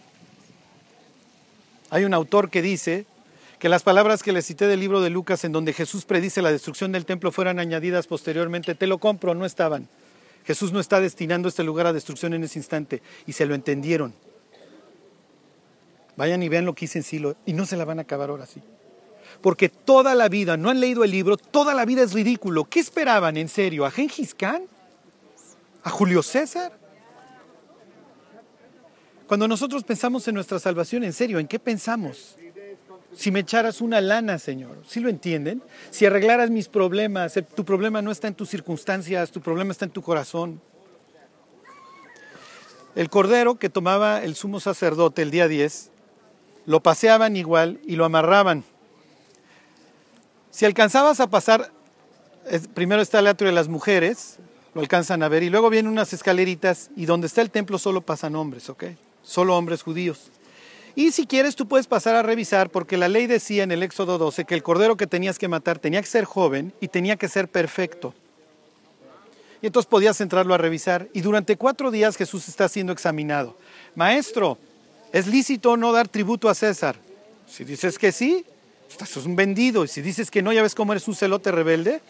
Hay 1.88 2.04
un 2.04 2.12
autor 2.12 2.50
que 2.50 2.62
dice 2.62 3.06
que 3.58 3.68
las 3.68 3.82
palabras 3.82 4.22
que 4.22 4.32
le 4.32 4.42
cité 4.42 4.66
del 4.66 4.80
libro 4.80 5.00
de 5.00 5.10
Lucas, 5.10 5.44
en 5.44 5.52
donde 5.52 5.72
Jesús 5.72 6.04
predice 6.04 6.42
la 6.42 6.52
destrucción 6.52 6.92
del 6.92 7.06
templo, 7.06 7.32
fueran 7.32 7.58
añadidas 7.58 8.06
posteriormente, 8.06 8.74
te 8.74 8.86
lo 8.86 8.98
compro, 8.98 9.34
no 9.34 9.46
estaban. 9.46 9.88
Jesús 10.44 10.72
no 10.72 10.80
está 10.80 11.00
destinando 11.00 11.48
este 11.48 11.64
lugar 11.64 11.86
a 11.86 11.92
destrucción 11.92 12.34
en 12.34 12.44
ese 12.44 12.58
instante 12.58 13.02
y 13.26 13.32
se 13.32 13.46
lo 13.46 13.54
entendieron. 13.54 14.14
Vayan 16.16 16.42
y 16.42 16.48
vean 16.48 16.64
lo 16.64 16.74
que 16.74 16.84
hice 16.84 16.98
en 16.98 17.04
Silo 17.04 17.36
y 17.46 17.52
no 17.52 17.66
se 17.66 17.76
la 17.76 17.84
van 17.84 17.98
a 17.98 18.02
acabar 18.02 18.30
ahora 18.30 18.46
sí. 18.46 18.62
Porque 19.40 19.68
toda 19.68 20.14
la 20.14 20.28
vida, 20.28 20.56
no 20.56 20.70
han 20.70 20.80
leído 20.80 21.04
el 21.04 21.10
libro, 21.10 21.36
toda 21.36 21.74
la 21.74 21.84
vida 21.84 22.02
es 22.02 22.12
ridículo. 22.12 22.64
¿Qué 22.64 22.80
esperaban 22.80 23.36
en 23.36 23.48
serio? 23.48 23.84
¿A 23.84 23.90
Gengis 23.90 24.34
Khan? 24.34 24.62
¿A 25.82 25.90
Julio 25.90 26.22
César? 26.22 26.72
Cuando 29.26 29.48
nosotros 29.48 29.82
pensamos 29.82 30.26
en 30.28 30.34
nuestra 30.34 30.58
salvación, 30.58 31.02
en 31.04 31.12
serio, 31.12 31.38
¿en 31.38 31.48
qué 31.48 31.58
pensamos? 31.58 32.36
Si 33.14 33.30
me 33.30 33.40
echaras 33.40 33.80
una 33.80 34.00
lana, 34.00 34.38
Señor. 34.38 34.78
¿Sí 34.86 35.00
lo 35.00 35.08
entienden? 35.08 35.62
Si 35.90 36.06
arreglaras 36.06 36.50
mis 36.50 36.68
problemas, 36.68 37.34
tu 37.54 37.64
problema 37.64 38.02
no 38.02 38.10
está 38.10 38.28
en 38.28 38.34
tus 38.34 38.48
circunstancias, 38.48 39.30
tu 39.30 39.40
problema 39.40 39.72
está 39.72 39.84
en 39.84 39.90
tu 39.90 40.02
corazón. 40.02 40.60
El 42.94 43.10
cordero 43.10 43.56
que 43.56 43.68
tomaba 43.68 44.22
el 44.22 44.34
sumo 44.34 44.60
sacerdote 44.60 45.22
el 45.22 45.30
día 45.30 45.48
10, 45.48 45.90
lo 46.66 46.82
paseaban 46.82 47.36
igual 47.36 47.80
y 47.86 47.96
lo 47.96 48.04
amarraban. 48.04 48.64
Si 50.50 50.64
alcanzabas 50.64 51.20
a 51.20 51.28
pasar, 51.28 51.70
primero 52.74 53.02
está 53.02 53.18
el 53.18 53.26
atrio 53.26 53.48
de 53.48 53.54
las 53.54 53.68
mujeres, 53.68 54.38
lo 54.74 54.80
alcanzan 54.80 55.22
a 55.22 55.28
ver, 55.28 55.42
y 55.42 55.50
luego 55.50 55.70
vienen 55.70 55.92
unas 55.92 56.12
escaleritas 56.12 56.90
y 56.96 57.06
donde 57.06 57.26
está 57.26 57.42
el 57.42 57.50
templo 57.50 57.78
solo 57.78 58.00
pasan 58.00 58.34
hombres, 58.34 58.68
¿ok? 58.68 58.84
Solo 59.22 59.56
hombres 59.56 59.82
judíos. 59.82 60.30
Y 60.96 61.12
si 61.12 61.26
quieres, 61.26 61.54
tú 61.56 61.68
puedes 61.68 61.86
pasar 61.86 62.16
a 62.16 62.22
revisar, 62.22 62.70
porque 62.70 62.96
la 62.96 63.08
ley 63.08 63.26
decía 63.26 63.62
en 63.62 63.70
el 63.70 63.82
Éxodo 63.82 64.16
12 64.16 64.46
que 64.46 64.54
el 64.54 64.62
cordero 64.62 64.96
que 64.96 65.06
tenías 65.06 65.38
que 65.38 65.46
matar 65.46 65.78
tenía 65.78 66.00
que 66.00 66.08
ser 66.08 66.24
joven 66.24 66.72
y 66.80 66.88
tenía 66.88 67.16
que 67.16 67.28
ser 67.28 67.48
perfecto. 67.48 68.14
Y 69.60 69.66
entonces 69.66 69.90
podías 69.90 70.18
entrarlo 70.22 70.54
a 70.54 70.58
revisar. 70.58 71.06
Y 71.12 71.20
durante 71.20 71.56
cuatro 71.56 71.90
días 71.90 72.16
Jesús 72.16 72.48
está 72.48 72.66
siendo 72.70 72.94
examinado. 72.94 73.58
Maestro, 73.94 74.56
¿es 75.12 75.26
lícito 75.26 75.76
no 75.76 75.92
dar 75.92 76.08
tributo 76.08 76.48
a 76.48 76.54
César? 76.54 76.96
Si 77.46 77.64
dices 77.64 77.98
que 77.98 78.10
sí, 78.10 78.46
estás 78.90 79.14
un 79.18 79.36
vendido. 79.36 79.84
Y 79.84 79.88
si 79.88 80.00
dices 80.00 80.30
que 80.30 80.40
no, 80.40 80.50
ya 80.50 80.62
ves 80.62 80.74
cómo 80.74 80.94
eres 80.94 81.06
un 81.08 81.14
celote 81.14 81.52
rebelde. 81.52 82.00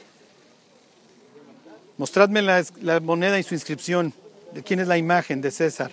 Mostradme 1.99 2.41
la, 2.41 2.65
la 2.83 3.01
moneda 3.01 3.37
y 3.37 3.43
su 3.43 3.55
inscripción. 3.55 4.15
¿De 4.53 4.63
quién 4.63 4.79
es 4.79 4.87
la 4.87 4.97
imagen 4.97 5.41
de 5.41 5.51
César? 5.51 5.91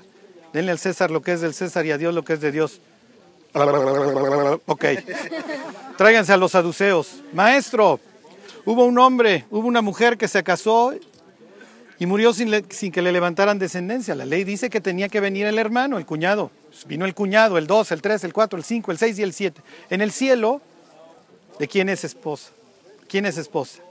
Denle 0.54 0.72
al 0.72 0.80
César 0.80 1.10
lo 1.10 1.22
que 1.22 1.34
es 1.34 1.42
del 1.42 1.54
César 1.54 1.86
y 1.86 1.92
a 1.92 1.98
Dios 1.98 2.14
lo 2.14 2.24
que 2.24 2.34
es 2.34 2.42
de 2.42 2.52
Dios. 2.52 2.80
Ok. 4.66 4.86
Tráiganse 5.98 6.34
a 6.34 6.38
los 6.38 6.52
saduceos. 6.52 7.22
Maestro, 7.34 8.00
hubo 8.66 8.86
un 8.86 8.98
hombre, 9.00 9.46
hubo 9.50 9.68
una 9.68 9.82
mujer 9.82 10.18
que 10.18 10.28
se 10.28 10.44
casó 10.44 10.94
y 12.00 12.06
murió 12.06 12.34
sin, 12.34 12.52
que 12.92 13.02
le 13.02 13.12
levantaran 13.12 13.60
descendencia. 13.60 14.16
La 14.16 14.26
ley 14.26 14.44
dice 14.44 14.70
que 14.70 14.82
tenía 14.82 15.10
que 15.10 15.20
venir 15.20 15.46
el 15.48 15.58
hermano, 15.58 15.98
el 15.98 16.06
cuñado. 16.06 16.52
Vino 16.88 17.06
el 17.06 17.14
cuñado, 17.14 17.58
el 17.58 17.68
2, 17.68 17.92
el 17.92 18.02
3, 18.02 18.24
el 18.24 18.34
4, 18.34 18.58
el 18.58 18.66
5, 18.66 18.92
el 18.92 18.98
6 18.98 19.20
y 19.20 19.24
el 19.24 19.34
7. 19.34 19.62
En 19.90 20.02
el 20.02 20.12
cielo, 20.12 20.62
¿de 21.60 21.68
quién 21.68 21.90
es 21.90 22.04
esposa? 22.04 22.50
¿Quién 23.08 23.26
es 23.26 23.38
esposa? 23.38 23.82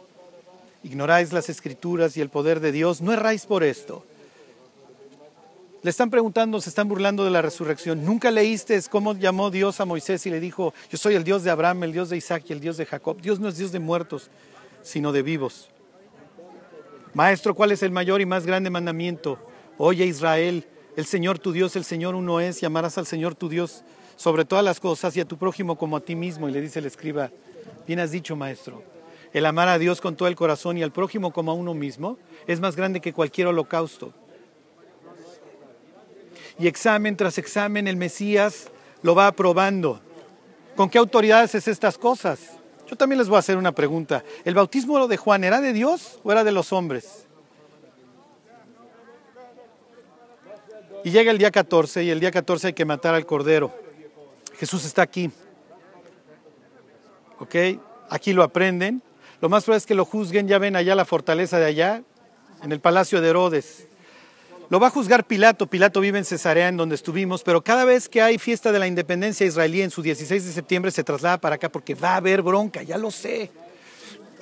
Ignoráis 0.85 1.33
las 1.33 1.49
escrituras 1.49 2.17
y 2.17 2.21
el 2.21 2.29
poder 2.29 2.61
de 2.61 2.73
Dios, 2.73 3.01
no 3.01 3.13
erráis 3.13 3.47
por 3.47 3.63
esto. 3.63 4.05
Le 5.83 5.91
están 5.91 6.11
preguntando, 6.11 6.61
se 6.61 6.69
están 6.69 6.89
burlando 6.89 7.25
de 7.25 7.31
la 7.33 7.43
resurrección. 7.43 8.05
¿Nunca 8.05 8.31
leíste 8.31 8.81
cómo 8.89 9.15
llamó 9.15 9.51
Dios 9.51 9.81
a 9.81 9.85
Moisés 9.85 10.25
y 10.27 10.31
le 10.31 10.39
dijo, 10.39 10.73
yo 10.89 10.97
soy 10.97 11.17
el 11.17 11.25
Dios 11.25 11.43
de 11.43 11.51
Abraham, 11.51 11.83
el 11.83 11.93
Dios 11.93 12.09
de 12.09 12.17
Isaac 12.17 12.45
y 12.49 12.53
el 12.53 12.61
Dios 12.61 12.77
de 12.77 12.87
Jacob? 12.87 13.21
Dios 13.21 13.41
no 13.41 13.49
es 13.49 13.57
Dios 13.57 13.73
de 13.73 13.81
muertos, 13.81 14.31
sino 14.85 15.11
de 15.11 15.23
vivos. 15.23 15.71
Maestro, 17.15 17.57
¿cuál 17.57 17.73
es 17.73 17.83
el 17.83 17.91
mayor 17.91 18.21
y 18.21 18.27
más 18.27 18.47
grande 18.47 18.71
mandamiento? 18.71 19.41
Oye 19.77 20.07
Israel, 20.07 20.65
el 20.97 21.05
Señor 21.05 21.41
tu 21.41 21.51
Dios, 21.51 21.75
el 21.75 21.85
Señor 21.85 22.15
uno 22.15 22.39
es, 22.39 22.63
y 22.63 22.67
amarás 22.67 22.97
al 22.97 23.07
Señor 23.07 23.35
tu 23.35 23.49
Dios 23.49 23.83
sobre 24.15 24.45
todas 24.45 24.65
las 24.65 24.79
cosas 24.79 25.17
y 25.17 25.21
a 25.21 25.25
tu 25.25 25.37
prójimo 25.37 25.77
como 25.77 25.97
a 25.97 26.01
ti 26.01 26.15
mismo. 26.15 26.49
Y 26.49 26.53
le 26.53 26.61
dice 26.61 26.79
el 26.79 26.87
escriba, 26.87 27.33
bien 27.89 27.99
has 27.99 28.13
dicho, 28.13 28.37
maestro. 28.37 28.85
El 29.33 29.47
amar 29.47 29.67
a 29.67 29.79
Dios 29.79 30.01
con 30.01 30.15
todo 30.15 30.29
el 30.29 30.37
corazón 30.37 30.79
y 30.79 30.85
al 30.85 30.93
prójimo 30.93 31.33
como 31.33 31.51
a 31.51 31.55
uno 31.55 31.75
mismo 31.75 32.19
es 32.47 32.61
más 32.61 32.77
grande 32.77 33.01
que 33.01 33.13
cualquier 33.13 33.49
holocausto 33.49 34.13
y 36.59 36.67
examen 36.67 37.17
tras 37.17 37.39
examen 37.39 37.89
el 37.89 37.97
Mesías 37.97 38.69
lo 39.03 39.15
va 39.15 39.27
aprobando. 39.27 40.01
¿Con 40.77 40.89
qué 40.89 40.99
autoridades 40.99 41.55
es 41.55 41.69
estas 41.69 41.99
cosas? 41.99 42.41
Yo 42.89 42.97
también 42.97 43.19
les 43.19 43.29
voy 43.29 43.37
a 43.37 43.41
hacer 43.41 43.57
una 43.57 43.73
pregunta. 43.73 44.23
¿El 44.45 44.55
bautismo 44.55 45.07
de 45.09 45.17
Juan 45.17 45.45
era 45.45 45.61
de 45.61 45.73
Dios 45.73 46.21
o 46.23 46.33
era 46.33 46.45
de 46.45 46.53
los 46.53 46.73
hombres? 46.73 47.27
Y 51.05 51.11
llega 51.11 51.31
el 51.31 51.39
día 51.39 51.51
14 51.51 52.05
y 52.05 52.11
el 52.11 52.21
día 52.21 52.31
14 52.31 52.69
hay 52.69 52.73
que 52.73 52.85
matar 52.85 53.15
al 53.15 53.27
cordero. 53.27 53.73
Jesús 54.57 54.85
está 54.85 55.03
aquí. 55.03 55.31
¿Ok? 57.39 57.57
Aquí 58.09 58.33
lo 58.33 58.43
aprenden. 58.43 59.03
Lo 59.41 59.49
más 59.49 59.65
probable 59.65 59.79
es 59.79 59.87
que 59.87 59.95
lo 59.95 60.05
juzguen. 60.05 60.47
Ya 60.47 60.59
ven 60.59 60.77
allá 60.77 60.95
la 60.95 61.05
fortaleza 61.05 61.59
de 61.59 61.67
allá, 61.67 62.03
en 62.63 62.71
el 62.71 62.81
palacio 62.81 63.21
de 63.21 63.29
Herodes. 63.31 63.89
Lo 64.73 64.81
va 64.81 64.87
a 64.87 64.91
juzgar 64.91 65.27
Pilato. 65.27 65.67
Pilato 65.67 66.01
vive 66.01 66.17
en 66.17 66.25
Cesarea, 66.25 66.69
en 66.69 66.79
donde 66.79 66.95
estuvimos, 66.95 67.43
pero 67.43 67.63
cada 67.63 67.85
vez 67.85 68.09
que 68.09 68.23
hay 68.23 68.39
fiesta 68.39 68.73
de 68.73 68.79
la 68.79 68.87
independencia 68.87 69.47
israelí 69.47 69.83
en 69.83 69.91
su 69.91 70.01
16 70.01 70.47
de 70.47 70.51
septiembre 70.51 70.91
se 70.91 71.05
traslada 71.05 71.37
para 71.37 71.57
acá 71.57 71.69
porque 71.69 71.95
va 71.95 72.15
a 72.15 72.17
haber 72.17 72.41
bronca, 72.41 72.83
ya 72.83 72.97
lo 72.97 73.11
sé. 73.11 73.51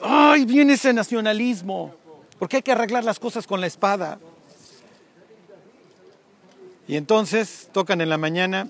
¡Ay, 0.00 0.44
viene 0.44 0.74
ese 0.74 0.92
nacionalismo! 0.92 1.96
Porque 2.38 2.58
hay 2.58 2.62
que 2.62 2.70
arreglar 2.70 3.02
las 3.02 3.18
cosas 3.18 3.44
con 3.44 3.60
la 3.60 3.66
espada. 3.66 4.20
Y 6.86 6.94
entonces 6.94 7.68
tocan 7.72 8.00
en 8.00 8.08
la 8.08 8.16
mañana, 8.16 8.68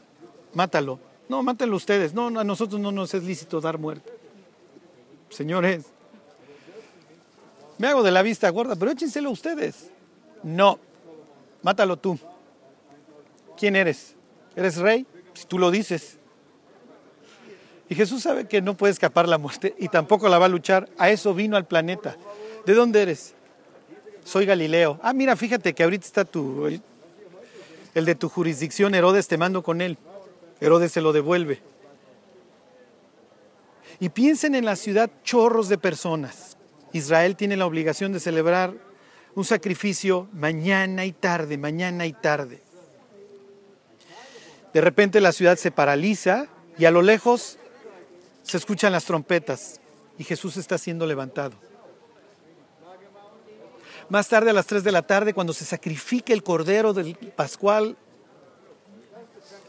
mátalo. 0.55 0.99
No, 1.29 1.43
mátenlo 1.43 1.77
ustedes. 1.77 2.15
No, 2.15 2.29
a 2.41 2.43
nosotros 2.43 2.81
no 2.81 2.91
nos 2.91 3.13
es 3.13 3.23
lícito 3.23 3.61
dar 3.61 3.77
muerte. 3.77 4.11
Señores, 5.29 5.85
me 7.77 7.87
hago 7.89 8.03
de 8.03 8.13
la 8.13 8.23
vista 8.23 8.49
gorda, 8.49 8.77
pero 8.77 8.93
échenselo 8.93 9.31
ustedes. 9.31 9.91
No, 10.43 10.79
mátalo 11.63 11.97
tú. 11.97 12.19
¿Quién 13.57 13.77
eres? 13.77 14.15
¿Eres 14.57 14.77
rey? 14.77 15.07
Si 15.35 15.45
tú 15.47 15.59
lo 15.59 15.71
dices. 15.71 16.19
Y 17.89 17.95
Jesús 17.95 18.23
sabe 18.23 18.47
que 18.47 18.63
no 18.63 18.77
puede 18.77 18.93
escapar 18.93 19.29
la 19.29 19.37
muerte 19.37 19.75
y 19.79 19.89
tampoco 19.89 20.29
la 20.29 20.39
va 20.39 20.47
a 20.47 20.49
luchar. 20.49 20.89
A 20.97 21.11
eso 21.11 21.35
vino 21.35 21.57
al 21.57 21.67
planeta. 21.67 22.17
¿De 22.65 22.75
dónde 22.75 23.03
eres? 23.03 23.35
Soy 24.25 24.47
Galileo. 24.47 25.01
Ah, 25.03 25.13
mira, 25.13 25.35
fíjate 25.35 25.75
que 25.75 25.83
ahorita 25.83 26.07
está 26.07 26.25
tu, 26.25 26.67
el, 26.67 28.05
de 28.05 28.15
tu 28.15 28.29
jurisdicción, 28.29 28.95
Herodes, 28.95 29.27
te 29.27 29.39
mando 29.39 29.63
con 29.63 29.81
él. 29.81 29.99
Herodes 30.61 30.93
se 30.93 31.01
lo 31.01 31.13
devuelve. 31.13 31.61
Y 33.99 34.11
piensen 34.11 34.55
en 34.55 34.65
la 34.65 34.77
ciudad 34.77 35.11
chorros 35.25 35.69
de 35.69 35.77
personas. 35.77 36.57
Israel 36.93 37.35
tiene 37.35 37.57
la 37.57 37.67
obligación 37.67 38.13
de 38.13 38.21
celebrar 38.21 38.73
un 39.35 39.45
sacrificio 39.45 40.29
mañana 40.33 41.05
y 41.05 41.13
tarde, 41.13 41.59
mañana 41.59 42.07
y 42.07 42.13
tarde. 42.13 42.63
De 44.73 44.81
repente 44.81 45.21
la 45.21 45.33
ciudad 45.33 45.57
se 45.57 45.71
paraliza 45.71 46.47
y 46.79 46.85
a 46.85 46.91
lo 46.91 47.03
lejos 47.03 47.59
se 48.43 48.57
escuchan 48.57 48.93
las 48.93 49.05
trompetas 49.05 49.81
y 50.19 50.25
Jesús 50.25 50.57
está 50.57 50.79
siendo 50.79 51.07
levantado. 51.07 51.55
Más 54.09 54.29
tarde 54.29 54.51
a 54.51 54.53
las 54.53 54.67
3 54.67 54.83
de 54.83 54.91
la 54.91 55.03
tarde, 55.03 55.33
cuando 55.33 55.53
se 55.53 55.65
sacrifica 55.65 56.33
el 56.33 56.43
cordero 56.43 56.93
del 56.93 57.15
Pascual, 57.37 57.97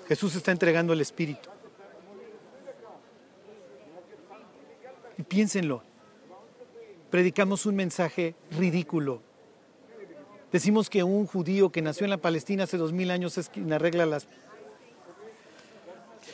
Jesús 0.08 0.36
está 0.36 0.52
entregando 0.52 0.94
el 0.94 1.02
Espíritu. 1.02 1.48
Y 5.18 5.24
piénsenlo, 5.24 5.84
predicamos 7.12 7.68
un 7.68 7.76
mensaje 7.76 8.34
ridículo, 8.50 9.22
Decimos 10.52 10.90
que 10.90 11.04
un 11.04 11.26
judío 11.28 11.72
que 11.72 11.82
nació 11.82 12.04
en 12.04 12.10
la 12.10 12.18
Palestina 12.18 12.66
hace 12.66 12.78
dos 12.78 12.92
mil 12.92 13.10
años 13.12 13.38
es 13.38 13.50
quien 13.50 13.72
arregla 13.72 14.06
las... 14.06 14.28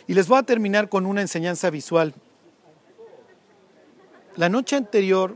Y 0.07 0.13
les 0.13 0.27
voy 0.27 0.39
a 0.39 0.43
terminar 0.43 0.89
con 0.89 1.05
una 1.05 1.21
enseñanza 1.21 1.69
visual. 1.69 2.13
La 4.35 4.49
noche 4.49 4.75
anterior 4.75 5.35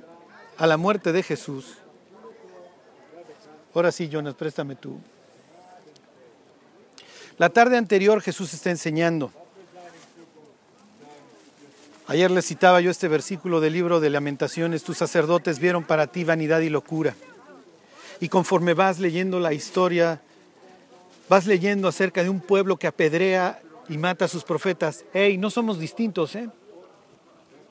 a 0.58 0.68
la 0.68 0.78
muerte 0.78 1.12
de 1.12 1.24
Jesús, 1.24 1.78
ahora 3.74 3.92
sí, 3.92 4.10
Jonas, 4.10 4.36
préstame 4.36 4.76
tú. 4.76 5.00
La 7.38 7.50
tarde 7.50 7.78
anterior 7.78 8.22
Jesús 8.22 8.54
está 8.54 8.70
enseñando. 8.70 9.32
Ayer 12.08 12.30
les 12.30 12.46
citaba 12.46 12.82
yo 12.82 12.92
este 12.92 13.08
versículo 13.08 13.62
del 13.62 13.74
libro 13.74 14.00
de 14.00 14.10
lamentaciones, 14.10 14.84
tus 14.84 14.98
sacerdotes 14.98 15.60
vieron 15.60 15.84
para 15.84 16.08
ti 16.08 16.24
vanidad 16.24 16.60
y 16.60 16.70
locura. 16.70 17.16
Y 18.22 18.30
conforme 18.30 18.76
vas 18.76 19.00
leyendo 19.00 19.40
la 19.40 19.52
historia, 19.52 20.22
vas 21.28 21.48
leyendo 21.48 21.88
acerca 21.88 22.22
de 22.22 22.30
un 22.30 22.40
pueblo 22.40 22.78
que 22.78 22.86
apedrea 22.86 23.60
y 23.90 23.98
mata 23.98 24.26
a 24.26 24.28
sus 24.28 24.44
profetas. 24.44 25.04
Hey, 25.12 25.38
no 25.38 25.50
somos 25.50 25.80
distintos, 25.80 26.36
¿eh? 26.36 26.48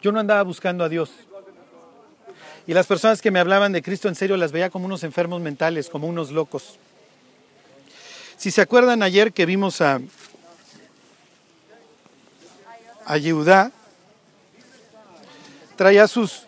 Yo 0.02 0.10
no 0.10 0.18
andaba 0.18 0.42
buscando 0.42 0.82
a 0.82 0.88
Dios. 0.88 1.12
Y 2.66 2.74
las 2.74 2.86
personas 2.86 3.22
que 3.22 3.30
me 3.30 3.38
hablaban 3.38 3.72
de 3.72 3.80
Cristo 3.80 4.08
en 4.08 4.16
serio 4.16 4.36
las 4.36 4.50
veía 4.50 4.70
como 4.70 4.86
unos 4.86 5.04
enfermos 5.04 5.40
mentales, 5.40 5.88
como 5.88 6.08
unos 6.08 6.32
locos. 6.32 6.78
Si 8.36 8.50
se 8.50 8.60
acuerdan 8.60 9.04
ayer 9.04 9.32
que 9.32 9.46
vimos 9.46 9.80
a, 9.80 10.00
a 13.06 13.16
Yehudá, 13.18 13.70
traía 15.76 16.08
sus 16.08 16.46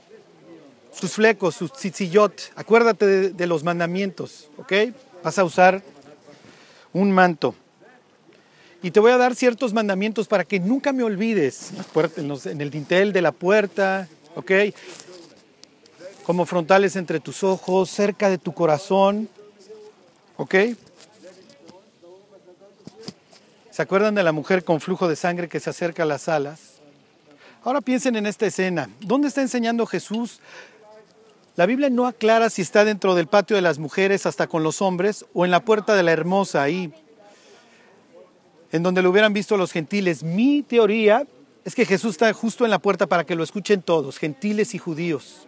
sus 0.93 1.13
flecos, 1.13 1.55
sus 1.55 1.73
tzitzillot. 1.73 2.53
Acuérdate 2.55 3.31
de, 3.31 3.47
los 3.47 3.65
mandamientos, 3.65 4.51
¿ok? 4.59 4.73
Vas 5.23 5.39
a 5.39 5.45
usar 5.45 5.83
un 6.93 7.11
manto. 7.11 7.55
Y 8.83 8.91
te 8.91 9.01
voy 9.01 9.13
a 9.13 9.17
dar 9.17 9.35
ciertos 9.35 9.73
mandamientos 9.73 10.27
para 10.27 10.45
que 10.45 10.61
nunca 10.61 10.93
me 10.93 11.03
olvides. 11.05 11.73
En 12.47 12.61
el 12.61 12.71
dintel 12.71 13.13
de 13.13 13.23
la 13.23 13.33
puerta, 13.33 14.09
¿ok? 14.35 14.53
Como 16.25 16.47
frontales 16.47 16.97
entre 16.97 17.21
tus 17.21 17.43
ojos, 17.43 17.91
cerca 17.91 18.29
de 18.29 18.39
tu 18.39 18.53
corazón, 18.53 19.29
¿ok? 20.37 20.55
¿Se 23.71 23.81
acuerdan 23.81 24.15
de 24.15 24.23
la 24.23 24.33
mujer 24.33 24.65
con 24.65 24.81
flujo 24.81 25.09
de 25.09 25.17
sangre 25.17 25.49
que 25.49 25.59
se 25.59 25.71
acerca 25.71 26.03
a 26.03 26.07
las 26.07 26.29
alas? 26.29 26.73
Ahora 27.65 27.81
piensen 27.81 28.17
en 28.17 28.27
esta 28.27 28.47
escena. 28.47 28.91
¿Dónde 29.01 29.29
está 29.29 29.41
enseñando 29.41 29.87
Jesús 29.87 30.41
la 31.55 31.67
Biblia 31.67 31.91
no 31.91 32.07
aclara 32.07 32.49
si 32.49 32.63
está 32.63 32.85
dentro 32.85 33.15
del 33.15 33.27
patio 33.27 33.57
de 33.57 33.63
las 33.63 33.79
mujeres 33.79 34.25
hasta 34.25 34.47
con 34.47 34.63
los 34.63 34.81
hombres 34.81 35.27
o 35.35 35.45
en 35.45 35.51
la 35.51 35.65
puerta 35.65 35.95
de 35.95 36.03
la 36.03 36.13
hermosa 36.13 36.63
ahí, 36.63 36.93
en 38.71 38.83
donde 38.83 39.03
lo 39.03 39.11
hubieran 39.11 39.35
visto 39.35 39.59
los 39.59 39.71
gentiles. 39.71 40.23
Mi 40.23 40.63
teoría 40.63 41.27
es 41.65 41.75
que 41.75 41.85
Jesús 41.85 42.13
está 42.13 42.33
justo 42.33 42.65
en 42.65 42.71
la 42.71 42.79
puerta 42.79 43.07
para 43.07 43.25
que 43.25 43.35
lo 43.35 43.45
escuchen 43.45 43.83
todos, 43.83 44.19
gentiles 44.19 44.75
y 44.75 44.79
judíos. 44.79 45.47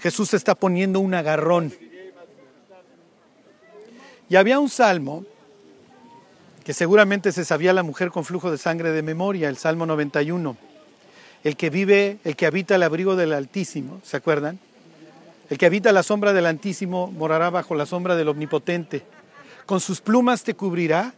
Jesús 0.00 0.34
está 0.34 0.54
poniendo 0.54 0.98
un 0.98 1.14
agarrón. 1.14 1.72
Y 4.28 4.36
había 4.36 4.58
un 4.58 4.68
salmo 4.68 5.24
que 6.64 6.74
seguramente 6.74 7.30
se 7.30 7.44
sabía 7.44 7.72
la 7.72 7.82
mujer 7.82 8.10
con 8.10 8.24
flujo 8.24 8.50
de 8.50 8.58
sangre 8.58 8.90
de 8.90 9.02
memoria, 9.02 9.48
el 9.48 9.56
Salmo 9.56 9.86
91. 9.86 10.73
El 11.44 11.56
que 11.58 11.68
vive, 11.68 12.18
el 12.24 12.36
que 12.36 12.46
habita 12.46 12.74
el 12.74 12.82
abrigo 12.82 13.16
del 13.16 13.34
Altísimo, 13.34 14.00
¿se 14.02 14.16
acuerdan? 14.16 14.58
El 15.50 15.58
que 15.58 15.66
habita 15.66 15.92
la 15.92 16.02
sombra 16.02 16.32
del 16.32 16.46
Altísimo 16.46 17.08
morará 17.08 17.50
bajo 17.50 17.74
la 17.74 17.84
sombra 17.84 18.16
del 18.16 18.30
Omnipotente. 18.30 19.04
Con 19.66 19.78
sus 19.78 20.00
plumas 20.00 20.42
te 20.42 20.54
cubrirá 20.54 21.12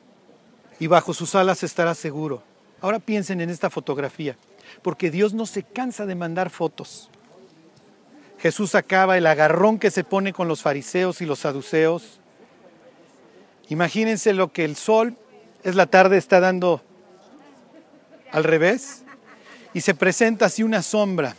y 0.80 0.88
bajo 0.88 1.14
sus 1.14 1.36
alas 1.36 1.62
estarás 1.62 1.98
seguro. 1.98 2.42
Ahora 2.80 2.98
piensen 2.98 3.40
en 3.40 3.50
esta 3.50 3.70
fotografía, 3.70 4.36
porque 4.82 5.12
Dios 5.12 5.32
no 5.32 5.46
se 5.46 5.62
cansa 5.62 6.06
de 6.06 6.16
mandar 6.16 6.50
fotos. 6.50 7.08
Jesús 8.40 8.74
acaba 8.74 9.16
el 9.16 9.26
agarrón 9.26 9.78
que 9.78 9.92
se 9.92 10.02
pone 10.02 10.32
con 10.32 10.48
los 10.48 10.60
fariseos 10.60 11.20
y 11.20 11.26
los 11.26 11.38
saduceos. 11.38 12.20
Imagínense 13.68 14.32
lo 14.34 14.52
que 14.52 14.64
el 14.64 14.74
sol 14.74 15.16
es 15.62 15.76
la 15.76 15.86
tarde, 15.86 16.18
está 16.18 16.40
dando 16.40 16.82
al 18.32 18.42
revés 18.42 19.04
y 19.76 19.82
se 19.82 19.94
presenta 19.94 20.46
así 20.46 20.62
una 20.62 20.80
sombra. 20.80 21.36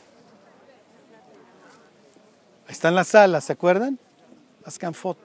están 2.69 2.93
las 2.93 3.15
alas, 3.15 3.45
¿se 3.45 3.53
acuerdan? 3.53 3.97
Las 4.63 4.77
canfot. 4.77 5.17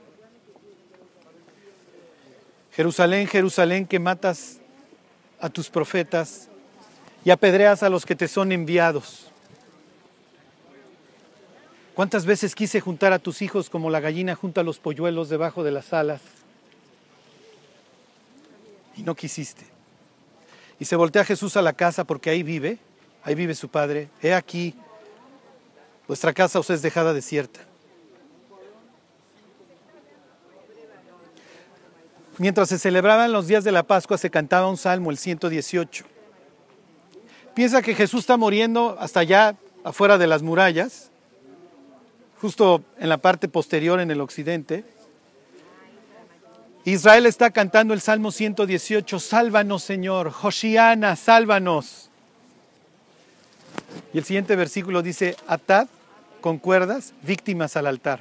Jerusalén, 2.73 3.27
Jerusalén, 3.27 3.87
que 3.87 3.99
matas 3.99 4.61
a 5.39 5.51
tus 5.51 5.69
profetas 5.69 6.49
y 7.23 7.29
apedreas 7.29 7.83
a 7.83 7.91
los 7.91 8.07
que 8.07 8.17
te 8.17 8.29
son 8.29 8.51
enviados. 8.51 9.31
¿Cuántas 11.93 12.25
veces 12.25 12.55
quise 12.55 12.81
juntar 12.81 13.13
a 13.13 13.19
tus 13.19 13.43
hijos 13.43 13.69
como 13.69 13.91
la 13.91 14.01
gallina 14.01 14.35
junta 14.35 14.63
los 14.63 14.79
polluelos 14.79 15.29
debajo 15.29 15.63
de 15.63 15.73
las 15.73 15.93
alas? 15.93 16.23
Y 18.97 19.03
no 19.03 19.15
quisiste. 19.15 19.67
Y 20.81 20.87
se 20.87 20.97
voltea 20.97 21.27
Jesús 21.27 21.59
a 21.59 21.63
la 21.63 21.75
casa 21.75 22.05
porque 22.05 22.31
ahí 22.31 22.43
vive, 22.43 22.79
ahí 23.23 23.35
vive 23.35 23.55
su 23.55 23.69
padre. 23.69 24.09
He 24.21 24.35
aquí, 24.35 24.75
vuestra 26.07 26.33
casa 26.33 26.59
os 26.59 26.71
es 26.71 26.83
dejada 26.83 27.13
desierta. 27.13 27.61
Mientras 32.39 32.69
se 32.69 32.79
celebraban 32.79 33.33
los 33.33 33.47
días 33.47 33.63
de 33.63 33.73
la 33.73 33.83
Pascua, 33.83 34.19
se 34.19 34.31
cantaba 34.31 34.69
un 34.69 34.77
salmo, 34.77 35.11
el 35.11 35.19
118. 35.19 36.05
Piensa 37.55 37.83
que 37.83 37.95
Jesús 37.95 38.21
está 38.21 38.37
muriendo 38.37 38.97
hasta 38.99 39.21
allá 39.21 39.57
afuera 39.85 40.17
de 40.19 40.27
las 40.27 40.43
murallas 40.43 41.13
justo 42.43 42.83
en 42.99 43.09
la 43.09 43.19
parte 43.19 43.47
posterior 43.47 44.01
en 44.01 44.11
el 44.11 44.21
occidente. 44.21 44.85
Israel 46.85 47.27
está 47.27 47.53
cantando 47.53 47.95
el 47.95 48.01
Salmo 48.01 48.33
118, 48.33 49.21
sálvanos 49.21 49.85
Señor, 49.85 50.33
Joshiana, 50.33 51.15
sálvanos. 51.15 52.11
Y 54.13 54.19
el 54.19 54.25
siguiente 54.25 54.57
versículo 54.57 55.03
dice, 55.03 55.37
atad 55.47 55.89
con 56.41 56.59
cuerdas 56.59 57.15
víctimas 57.23 57.77
al 57.77 57.87
altar. 57.87 58.21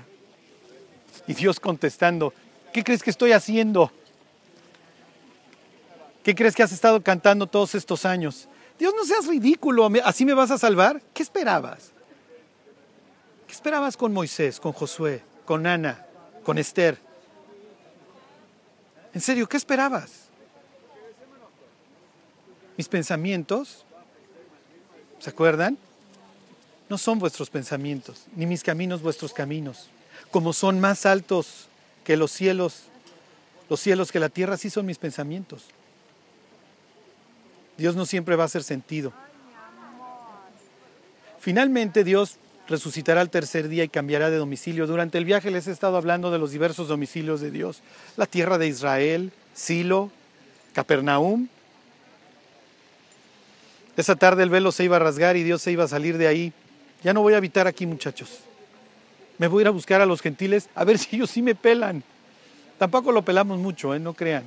Y 1.27 1.33
Dios 1.33 1.59
contestando, 1.59 2.33
¿qué 2.73 2.83
crees 2.83 3.03
que 3.03 3.09
estoy 3.09 3.31
haciendo? 3.33 3.91
¿Qué 6.23 6.35
crees 6.35 6.55
que 6.55 6.63
has 6.63 6.71
estado 6.71 7.01
cantando 7.01 7.47
todos 7.47 7.75
estos 7.75 8.05
años? 8.05 8.47
Dios, 8.79 8.93
no 8.95 9.05
seas 9.05 9.27
ridículo, 9.27 9.89
¿así 10.03 10.25
me 10.25 10.33
vas 10.33 10.51
a 10.51 10.57
salvar? 10.57 11.01
¿Qué 11.13 11.23
esperabas? 11.23 11.91
¿Qué 13.47 13.53
esperabas 13.53 13.97
con 13.97 14.13
Moisés, 14.13 14.59
con 14.59 14.71
Josué, 14.71 15.23
con 15.45 15.67
Ana, 15.67 16.05
con 16.43 16.57
Esther? 16.57 16.97
En 19.13 19.21
serio, 19.21 19.47
¿qué 19.47 19.57
esperabas? 19.57 20.29
Mis 22.77 22.87
pensamientos, 22.87 23.85
¿se 25.21 25.29
acuerdan? 25.29 25.77
No 26.89 26.97
son 26.97 27.19
vuestros 27.19 27.49
pensamientos, 27.49 28.25
ni 28.35 28.45
mis 28.45 28.63
caminos 28.63 29.01
vuestros 29.01 29.33
caminos. 29.33 29.87
Como 30.31 30.51
son 30.51 30.79
más 30.79 31.05
altos 31.05 31.67
que 32.03 32.17
los 32.17 32.31
cielos, 32.31 32.83
los 33.69 33.79
cielos 33.79 34.11
que 34.11 34.19
la 34.19 34.29
tierra, 34.29 34.57
sí 34.57 34.69
son 34.69 34.85
mis 34.85 34.97
pensamientos. 34.97 35.65
Dios 37.77 37.95
no 37.95 38.05
siempre 38.05 38.35
va 38.35 38.43
a 38.43 38.45
hacer 38.47 38.63
sentido. 38.63 39.13
Finalmente 41.39 42.03
Dios 42.03 42.37
resucitará 42.67 43.21
al 43.21 43.29
tercer 43.29 43.67
día 43.67 43.83
y 43.83 43.89
cambiará 43.89 44.29
de 44.29 44.37
domicilio. 44.37 44.87
Durante 44.87 45.17
el 45.17 45.25
viaje 45.25 45.51
les 45.51 45.67
he 45.67 45.71
estado 45.71 45.97
hablando 45.97 46.31
de 46.31 46.39
los 46.39 46.51
diversos 46.51 46.87
domicilios 46.87 47.41
de 47.41 47.51
Dios. 47.51 47.81
La 48.17 48.25
tierra 48.25 48.57
de 48.57 48.67
Israel, 48.67 49.31
Silo, 49.53 50.11
Capernaum. 50.73 51.47
Esa 53.97 54.15
tarde 54.15 54.43
el 54.43 54.49
velo 54.49 54.71
se 54.71 54.83
iba 54.83 54.95
a 54.95 54.99
rasgar 54.99 55.35
y 55.37 55.43
Dios 55.43 55.61
se 55.61 55.71
iba 55.71 55.83
a 55.83 55.87
salir 55.87 56.17
de 56.17 56.27
ahí. 56.27 56.53
Ya 57.03 57.13
no 57.13 57.21
voy 57.21 57.33
a 57.33 57.37
habitar 57.37 57.67
aquí, 57.67 57.85
muchachos. 57.85 58.39
Me 59.37 59.47
voy 59.47 59.61
a 59.61 59.63
ir 59.63 59.67
a 59.67 59.71
buscar 59.71 60.01
a 60.01 60.05
los 60.05 60.21
gentiles 60.21 60.69
a 60.75 60.83
ver 60.83 60.97
si 60.99 61.15
ellos 61.15 61.29
sí 61.29 61.41
me 61.41 61.55
pelan. 61.55 62.03
Tampoco 62.77 63.11
lo 63.11 63.23
pelamos 63.23 63.59
mucho, 63.59 63.93
¿eh? 63.93 63.99
no 63.99 64.13
crean. 64.13 64.45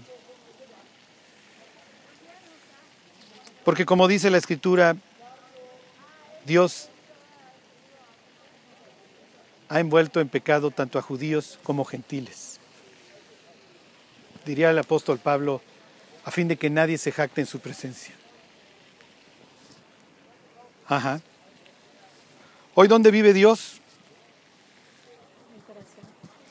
Porque 3.65 3.87
como 3.87 4.09
dice 4.09 4.31
la 4.31 4.39
escritura, 4.39 4.97
Dios 6.45 6.89
ha 9.69 9.81
envuelto 9.81 10.21
en 10.21 10.29
pecado 10.29 10.71
tanto 10.71 10.99
a 10.99 11.03
judíos 11.03 11.59
como 11.63 11.85
gentiles. 11.85 12.61
Diría 14.45 14.71
el 14.71 14.79
apóstol 14.79 15.19
Pablo, 15.19 15.63
a 16.25 16.31
fin 16.31 16.49
de 16.49 16.57
que 16.57 16.69
nadie 16.69 16.99
se 16.99 17.13
jacte 17.13 17.41
en 17.41 17.47
su 17.47 17.61
presencia. 17.61 18.15
Ajá. 20.87 21.20
Hoy, 22.75 22.88
¿dónde 22.88 23.11
vive 23.11 23.33
Dios? 23.33 23.81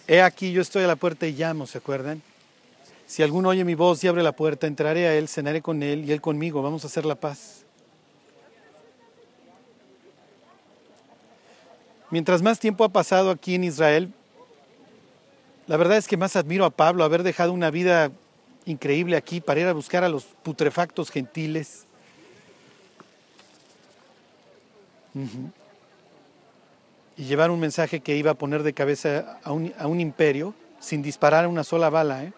He 0.07 0.21
aquí, 0.21 0.51
yo 0.51 0.61
estoy 0.61 0.83
a 0.83 0.87
la 0.87 0.95
puerta 0.95 1.27
y 1.27 1.33
llamo, 1.33 1.65
¿se 1.67 1.77
acuerdan? 1.77 2.21
Si 3.07 3.23
alguno 3.23 3.49
oye 3.49 3.63
mi 3.63 3.75
voz 3.75 4.03
y 4.03 4.07
abre 4.07 4.23
la 4.23 4.31
puerta, 4.31 4.67
entraré 4.67 5.07
a 5.07 5.15
él, 5.15 5.27
cenaré 5.27 5.61
con 5.61 5.83
él 5.83 6.05
y 6.05 6.11
él 6.11 6.19
conmigo, 6.19 6.61
vamos 6.61 6.83
a 6.83 6.87
hacer 6.87 7.05
la 7.05 7.15
paz. 7.15 7.63
Mientras 12.09 12.41
más 12.41 12.59
tiempo 12.59 12.83
ha 12.83 12.89
pasado 12.89 13.29
aquí 13.29 13.55
en 13.55 13.63
Israel, 13.63 14.11
la 15.67 15.77
verdad 15.77 15.97
es 15.97 16.07
que 16.07 16.17
más 16.17 16.35
admiro 16.35 16.65
a 16.65 16.69
Pablo 16.69 17.03
haber 17.03 17.23
dejado 17.23 17.53
una 17.53 17.71
vida 17.71 18.11
increíble 18.65 19.15
aquí 19.15 19.41
para 19.41 19.61
ir 19.61 19.67
a 19.67 19.73
buscar 19.73 20.03
a 20.03 20.09
los 20.09 20.25
putrefactos 20.25 21.09
gentiles. 21.09 21.85
Y 27.15 27.25
llevar 27.25 27.51
un 27.51 27.59
mensaje 27.59 27.99
que 27.99 28.15
iba 28.15 28.31
a 28.31 28.35
poner 28.35 28.63
de 28.63 28.73
cabeza 28.73 29.39
a 29.43 29.51
un, 29.51 29.73
a 29.77 29.87
un 29.87 29.99
imperio 29.99 30.53
sin 30.79 31.01
disparar 31.01 31.47
una 31.47 31.63
sola 31.63 31.89
bala. 31.89 32.23
¿eh? 32.23 32.33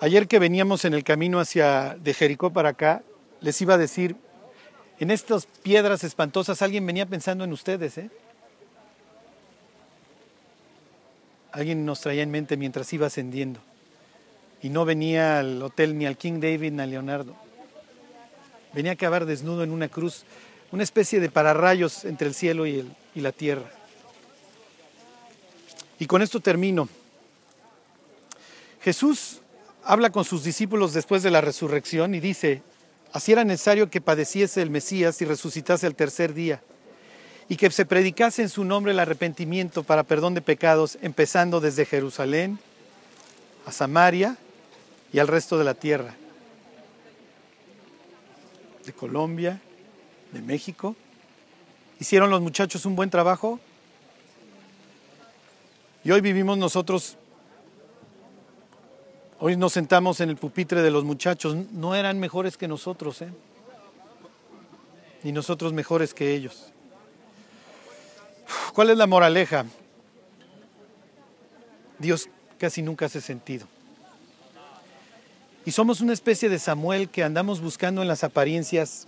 Ayer 0.00 0.28
que 0.28 0.38
veníamos 0.38 0.84
en 0.84 0.94
el 0.94 1.02
camino 1.02 1.40
hacia 1.40 1.96
de 1.98 2.14
Jericó 2.14 2.52
para 2.52 2.70
acá, 2.70 3.02
les 3.40 3.60
iba 3.62 3.74
a 3.74 3.78
decir, 3.78 4.16
en 5.00 5.10
estas 5.10 5.46
piedras 5.46 6.04
espantosas 6.04 6.62
alguien 6.62 6.86
venía 6.86 7.06
pensando 7.06 7.44
en 7.44 7.52
ustedes, 7.52 7.98
¿eh? 7.98 8.10
Alguien 11.52 11.86
nos 11.86 12.00
traía 12.00 12.22
en 12.22 12.30
mente 12.30 12.56
mientras 12.56 12.92
iba 12.92 13.06
ascendiendo. 13.06 13.60
Y 14.60 14.70
no 14.70 14.84
venía 14.84 15.38
al 15.38 15.62
hotel 15.62 15.96
ni 15.96 16.04
al 16.04 16.16
King 16.16 16.40
David 16.40 16.72
ni 16.72 16.82
a 16.82 16.86
Leonardo. 16.86 17.43
Venía 18.74 18.92
a 18.92 18.94
acabar 18.94 19.26
desnudo 19.26 19.62
en 19.62 19.70
una 19.70 19.88
cruz, 19.88 20.24
una 20.72 20.82
especie 20.82 21.20
de 21.20 21.30
pararrayos 21.30 22.04
entre 22.04 22.28
el 22.28 22.34
cielo 22.34 22.66
y, 22.66 22.90
y 23.14 23.20
la 23.20 23.32
tierra. 23.32 23.70
Y 25.98 26.06
con 26.06 26.22
esto 26.22 26.40
termino. 26.40 26.88
Jesús 28.82 29.40
habla 29.84 30.10
con 30.10 30.24
sus 30.24 30.44
discípulos 30.44 30.92
después 30.92 31.22
de 31.22 31.30
la 31.30 31.40
resurrección 31.40 32.14
y 32.14 32.20
dice, 32.20 32.62
Así 33.14 33.30
era 33.30 33.44
necesario 33.44 33.90
que 33.90 34.00
padeciese 34.00 34.60
el 34.60 34.70
Mesías 34.70 35.22
y 35.22 35.24
resucitase 35.24 35.86
el 35.86 35.94
tercer 35.94 36.34
día, 36.34 36.60
y 37.48 37.54
que 37.54 37.70
se 37.70 37.86
predicase 37.86 38.42
en 38.42 38.48
su 38.48 38.64
nombre 38.64 38.90
el 38.90 38.98
arrepentimiento 38.98 39.84
para 39.84 40.02
perdón 40.02 40.34
de 40.34 40.40
pecados, 40.40 40.98
empezando 41.00 41.60
desde 41.60 41.86
Jerusalén 41.86 42.58
a 43.66 43.70
Samaria 43.70 44.36
y 45.12 45.20
al 45.20 45.28
resto 45.28 45.56
de 45.56 45.62
la 45.62 45.74
tierra, 45.74 46.16
de 48.84 48.92
Colombia, 48.92 49.60
de 50.32 50.40
México. 50.42 50.96
¿Hicieron 52.00 52.30
los 52.30 52.40
muchachos 52.40 52.86
un 52.86 52.96
buen 52.96 53.10
trabajo? 53.10 53.60
Y 56.04 56.10
hoy 56.10 56.20
vivimos 56.20 56.58
nosotros 56.58 57.16
Hoy 59.46 59.58
nos 59.58 59.74
sentamos 59.74 60.20
en 60.20 60.30
el 60.30 60.36
pupitre 60.36 60.80
de 60.80 60.90
los 60.90 61.04
muchachos, 61.04 61.54
no 61.72 61.94
eran 61.94 62.18
mejores 62.18 62.56
que 62.56 62.66
nosotros, 62.66 63.20
¿eh? 63.20 63.28
ni 65.22 65.32
nosotros 65.32 65.74
mejores 65.74 66.14
que 66.14 66.34
ellos. 66.34 66.72
¿Cuál 68.72 68.88
es 68.88 68.96
la 68.96 69.06
moraleja? 69.06 69.66
Dios 71.98 72.30
casi 72.58 72.80
nunca 72.80 73.04
hace 73.04 73.20
sentido. 73.20 73.66
Y 75.66 75.72
somos 75.72 76.00
una 76.00 76.12
especie 76.12 76.48
de 76.48 76.58
Samuel 76.58 77.08
que 77.08 77.24
andamos 77.24 77.60
buscando 77.60 78.02
en 78.02 78.08
las 78.08 78.22
apariencias 78.22 79.06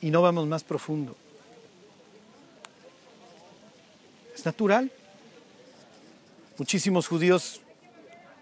y 0.00 0.10
no 0.10 0.22
vamos 0.22 0.46
más 0.46 0.62
profundo. 0.62 1.16
Es 4.34 4.44
natural. 4.44 4.90
Muchísimos 6.58 7.08
judíos 7.08 7.60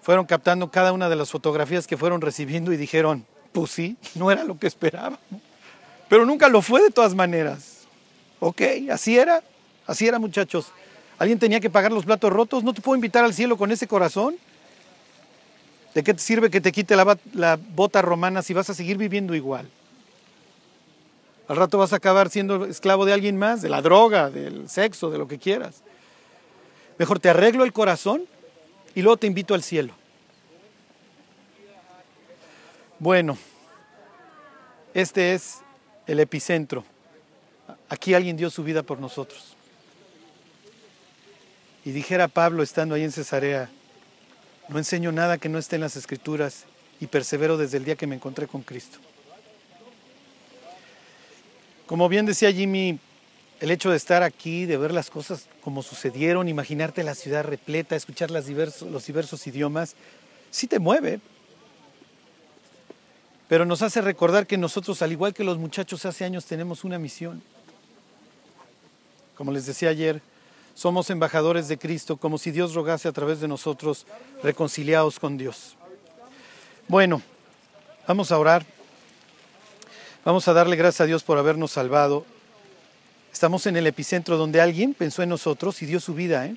fueron 0.02 0.26
captando 0.26 0.70
cada 0.70 0.92
una 0.92 1.08
de 1.08 1.16
las 1.16 1.30
fotografías 1.30 1.86
que 1.86 1.96
fueron 1.96 2.20
recibiendo 2.20 2.72
y 2.72 2.76
dijeron, 2.76 3.24
pues 3.52 3.70
sí, 3.70 3.96
no 4.14 4.30
era 4.30 4.44
lo 4.44 4.58
que 4.58 4.66
esperábamos. 4.66 5.20
Pero 6.08 6.26
nunca 6.26 6.48
lo 6.48 6.60
fue 6.60 6.82
de 6.82 6.90
todas 6.90 7.14
maneras. 7.14 7.78
Ok, 8.40 8.62
así 8.90 9.16
era, 9.16 9.42
así 9.86 10.06
era 10.06 10.18
muchachos. 10.18 10.72
¿Alguien 11.18 11.38
tenía 11.38 11.60
que 11.60 11.70
pagar 11.70 11.92
los 11.92 12.04
platos 12.04 12.32
rotos? 12.32 12.64
¿No 12.64 12.72
te 12.74 12.80
puedo 12.80 12.96
invitar 12.96 13.24
al 13.24 13.34
cielo 13.34 13.56
con 13.56 13.70
ese 13.70 13.86
corazón? 13.86 14.36
¿De 15.94 16.02
qué 16.02 16.14
te 16.14 16.20
sirve 16.20 16.50
que 16.50 16.60
te 16.60 16.72
quite 16.72 16.94
la, 16.94 17.18
la 17.32 17.56
bota 17.56 18.00
romana 18.02 18.42
si 18.42 18.54
vas 18.54 18.70
a 18.70 18.74
seguir 18.74 18.96
viviendo 18.96 19.34
igual? 19.34 19.68
Al 21.48 21.56
rato 21.56 21.78
vas 21.78 21.92
a 21.92 21.96
acabar 21.96 22.30
siendo 22.30 22.64
esclavo 22.64 23.04
de 23.04 23.12
alguien 23.12 23.36
más, 23.36 23.60
de 23.60 23.68
la 23.68 23.82
droga, 23.82 24.30
del 24.30 24.68
sexo, 24.68 25.10
de 25.10 25.18
lo 25.18 25.26
que 25.26 25.38
quieras. 25.38 25.82
Mejor 26.96 27.18
te 27.18 27.28
arreglo 27.28 27.64
el 27.64 27.72
corazón 27.72 28.22
y 28.94 29.02
luego 29.02 29.16
te 29.16 29.26
invito 29.26 29.54
al 29.54 29.64
cielo. 29.64 29.92
Bueno, 33.00 33.36
este 34.94 35.34
es 35.34 35.58
el 36.06 36.20
epicentro. 36.20 36.84
Aquí 37.88 38.14
alguien 38.14 38.36
dio 38.36 38.50
su 38.50 38.62
vida 38.62 38.84
por 38.84 39.00
nosotros. 39.00 39.56
Y 41.84 41.92
dijera 41.92 42.28
Pablo 42.28 42.62
estando 42.62 42.94
ahí 42.94 43.02
en 43.02 43.10
Cesarea, 43.10 43.70
no 44.70 44.78
enseño 44.78 45.10
nada 45.10 45.38
que 45.38 45.48
no 45.48 45.58
esté 45.58 45.76
en 45.76 45.82
las 45.82 45.96
escrituras 45.96 46.64
y 47.00 47.06
persevero 47.06 47.56
desde 47.56 47.76
el 47.76 47.84
día 47.84 47.96
que 47.96 48.06
me 48.06 48.14
encontré 48.14 48.46
con 48.46 48.62
Cristo. 48.62 48.98
Como 51.86 52.08
bien 52.08 52.24
decía 52.24 52.52
Jimmy, 52.52 53.00
el 53.58 53.70
hecho 53.72 53.90
de 53.90 53.96
estar 53.96 54.22
aquí, 54.22 54.66
de 54.66 54.76
ver 54.76 54.92
las 54.92 55.10
cosas 55.10 55.46
como 55.60 55.82
sucedieron, 55.82 56.48
imaginarte 56.48 57.02
la 57.02 57.16
ciudad 57.16 57.44
repleta, 57.44 57.96
escuchar 57.96 58.30
los 58.30 58.46
diversos 58.46 59.46
idiomas, 59.46 59.96
sí 60.52 60.68
te 60.68 60.78
mueve. 60.78 61.20
Pero 63.48 63.64
nos 63.64 63.82
hace 63.82 64.00
recordar 64.00 64.46
que 64.46 64.56
nosotros, 64.56 65.02
al 65.02 65.10
igual 65.10 65.34
que 65.34 65.42
los 65.42 65.58
muchachos 65.58 66.06
hace 66.06 66.24
años, 66.24 66.46
tenemos 66.46 66.84
una 66.84 67.00
misión. 67.00 67.42
Como 69.34 69.50
les 69.50 69.66
decía 69.66 69.88
ayer, 69.88 70.22
somos 70.80 71.10
embajadores 71.10 71.68
de 71.68 71.76
Cristo, 71.78 72.16
como 72.16 72.38
si 72.38 72.50
Dios 72.50 72.72
rogase 72.72 73.06
a 73.06 73.12
través 73.12 73.38
de 73.38 73.46
nosotros, 73.46 74.06
reconciliados 74.42 75.20
con 75.20 75.36
Dios. 75.36 75.76
Bueno, 76.88 77.20
vamos 78.08 78.32
a 78.32 78.38
orar. 78.38 78.64
Vamos 80.24 80.48
a 80.48 80.54
darle 80.54 80.76
gracias 80.76 81.02
a 81.02 81.04
Dios 81.04 81.22
por 81.22 81.36
habernos 81.36 81.72
salvado. 81.72 82.24
Estamos 83.30 83.66
en 83.66 83.76
el 83.76 83.86
epicentro 83.86 84.38
donde 84.38 84.62
alguien 84.62 84.94
pensó 84.94 85.22
en 85.22 85.28
nosotros 85.28 85.82
y 85.82 85.84
dio 85.84 86.00
su 86.00 86.14
vida. 86.14 86.46
¿eh? 86.46 86.56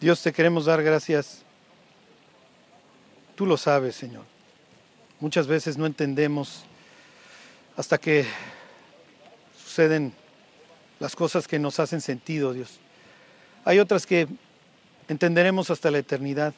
Dios, 0.00 0.22
te 0.22 0.32
queremos 0.32 0.66
dar 0.66 0.80
gracias. 0.80 1.42
Tú 3.34 3.46
lo 3.46 3.56
sabes, 3.56 3.96
Señor. 3.96 4.22
Muchas 5.18 5.48
veces 5.48 5.76
no 5.76 5.86
entendemos 5.86 6.62
hasta 7.76 7.98
que 7.98 8.26
suceden 9.60 10.19
las 11.00 11.16
cosas 11.16 11.48
que 11.48 11.58
nos 11.58 11.80
hacen 11.80 12.00
sentido, 12.00 12.52
Dios. 12.52 12.78
Hay 13.64 13.80
otras 13.80 14.06
que 14.06 14.28
entenderemos 15.08 15.70
hasta 15.70 15.90
la 15.90 15.98
eternidad. 15.98 16.54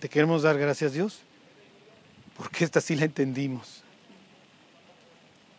Te 0.00 0.10
queremos 0.10 0.42
dar 0.42 0.58
gracias, 0.58 0.92
Dios, 0.92 1.20
porque 2.36 2.64
esta 2.64 2.82
sí 2.82 2.94
la 2.94 3.06
entendimos. 3.06 3.82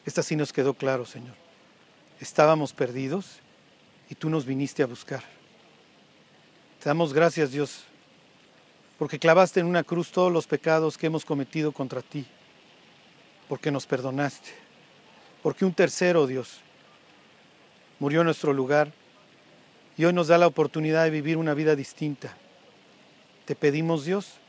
Esta 0.05 0.21
sí 0.21 0.35
nos 0.35 0.53
quedó 0.53 0.75
claro, 0.75 1.05
Señor. 1.05 1.35
Estábamos 2.19 2.73
perdidos 2.73 3.39
y 4.09 4.13
tú 4.15 4.29
nos 4.29 4.45
viniste 4.45 4.83
a 4.83 4.87
buscar. 4.87 5.23
Te 6.79 6.89
damos 6.89 7.13
gracias, 7.13 7.51
Dios, 7.51 7.85
porque 8.99 9.17
clavaste 9.17 9.59
en 9.59 9.65
una 9.65 9.83
cruz 9.83 10.11
todos 10.11 10.31
los 10.31 10.45
pecados 10.45 10.97
que 10.97 11.07
hemos 11.07 11.25
cometido 11.25 11.71
contra 11.71 12.03
ti, 12.03 12.27
porque 13.47 13.71
nos 13.71 13.87
perdonaste 13.87 14.61
porque 15.41 15.65
un 15.65 15.73
tercero, 15.73 16.27
Dios, 16.27 16.59
murió 18.01 18.21
en 18.21 18.25
nuestro 18.25 18.51
lugar 18.51 18.91
y 19.95 20.05
hoy 20.05 20.11
nos 20.11 20.27
da 20.27 20.39
la 20.39 20.47
oportunidad 20.47 21.03
de 21.03 21.11
vivir 21.11 21.37
una 21.37 21.53
vida 21.53 21.75
distinta. 21.75 22.35
Te 23.45 23.53
pedimos, 23.53 24.05
Dios, 24.05 24.39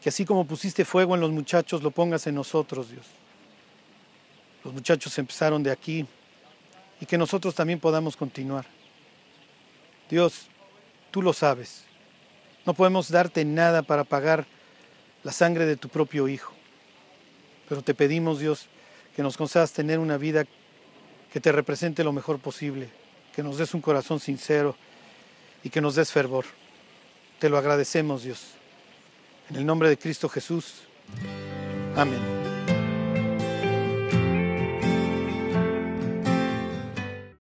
que 0.00 0.08
así 0.08 0.24
como 0.24 0.46
pusiste 0.46 0.84
fuego 0.84 1.16
en 1.16 1.20
los 1.20 1.32
muchachos, 1.32 1.82
lo 1.82 1.90
pongas 1.90 2.28
en 2.28 2.36
nosotros, 2.36 2.88
Dios. 2.88 3.04
Los 4.62 4.72
muchachos 4.72 5.18
empezaron 5.18 5.64
de 5.64 5.72
aquí 5.72 6.06
y 7.00 7.06
que 7.06 7.18
nosotros 7.18 7.56
también 7.56 7.80
podamos 7.80 8.16
continuar. 8.16 8.66
Dios, 10.08 10.46
tú 11.10 11.22
lo 11.22 11.32
sabes. 11.32 11.82
No 12.64 12.72
podemos 12.72 13.10
darte 13.10 13.44
nada 13.44 13.82
para 13.82 14.04
pagar 14.04 14.46
la 15.24 15.32
sangre 15.32 15.66
de 15.66 15.76
tu 15.76 15.88
propio 15.88 16.28
Hijo. 16.28 16.52
Pero 17.68 17.82
te 17.82 17.94
pedimos, 17.94 18.38
Dios, 18.38 18.68
que 19.16 19.24
nos 19.24 19.36
concedas 19.36 19.72
tener 19.72 19.98
una 19.98 20.18
vida 20.18 20.44
que 21.36 21.40
te 21.42 21.52
represente 21.52 22.02
lo 22.02 22.14
mejor 22.14 22.38
posible, 22.38 22.88
que 23.34 23.42
nos 23.42 23.58
des 23.58 23.74
un 23.74 23.82
corazón 23.82 24.20
sincero 24.20 24.74
y 25.62 25.68
que 25.68 25.82
nos 25.82 25.94
des 25.94 26.10
fervor. 26.10 26.46
Te 27.38 27.50
lo 27.50 27.58
agradecemos, 27.58 28.22
Dios. 28.22 28.52
En 29.50 29.56
el 29.56 29.66
nombre 29.66 29.90
de 29.90 29.98
Cristo 29.98 30.30
Jesús. 30.30 30.84
Amén. 31.94 32.45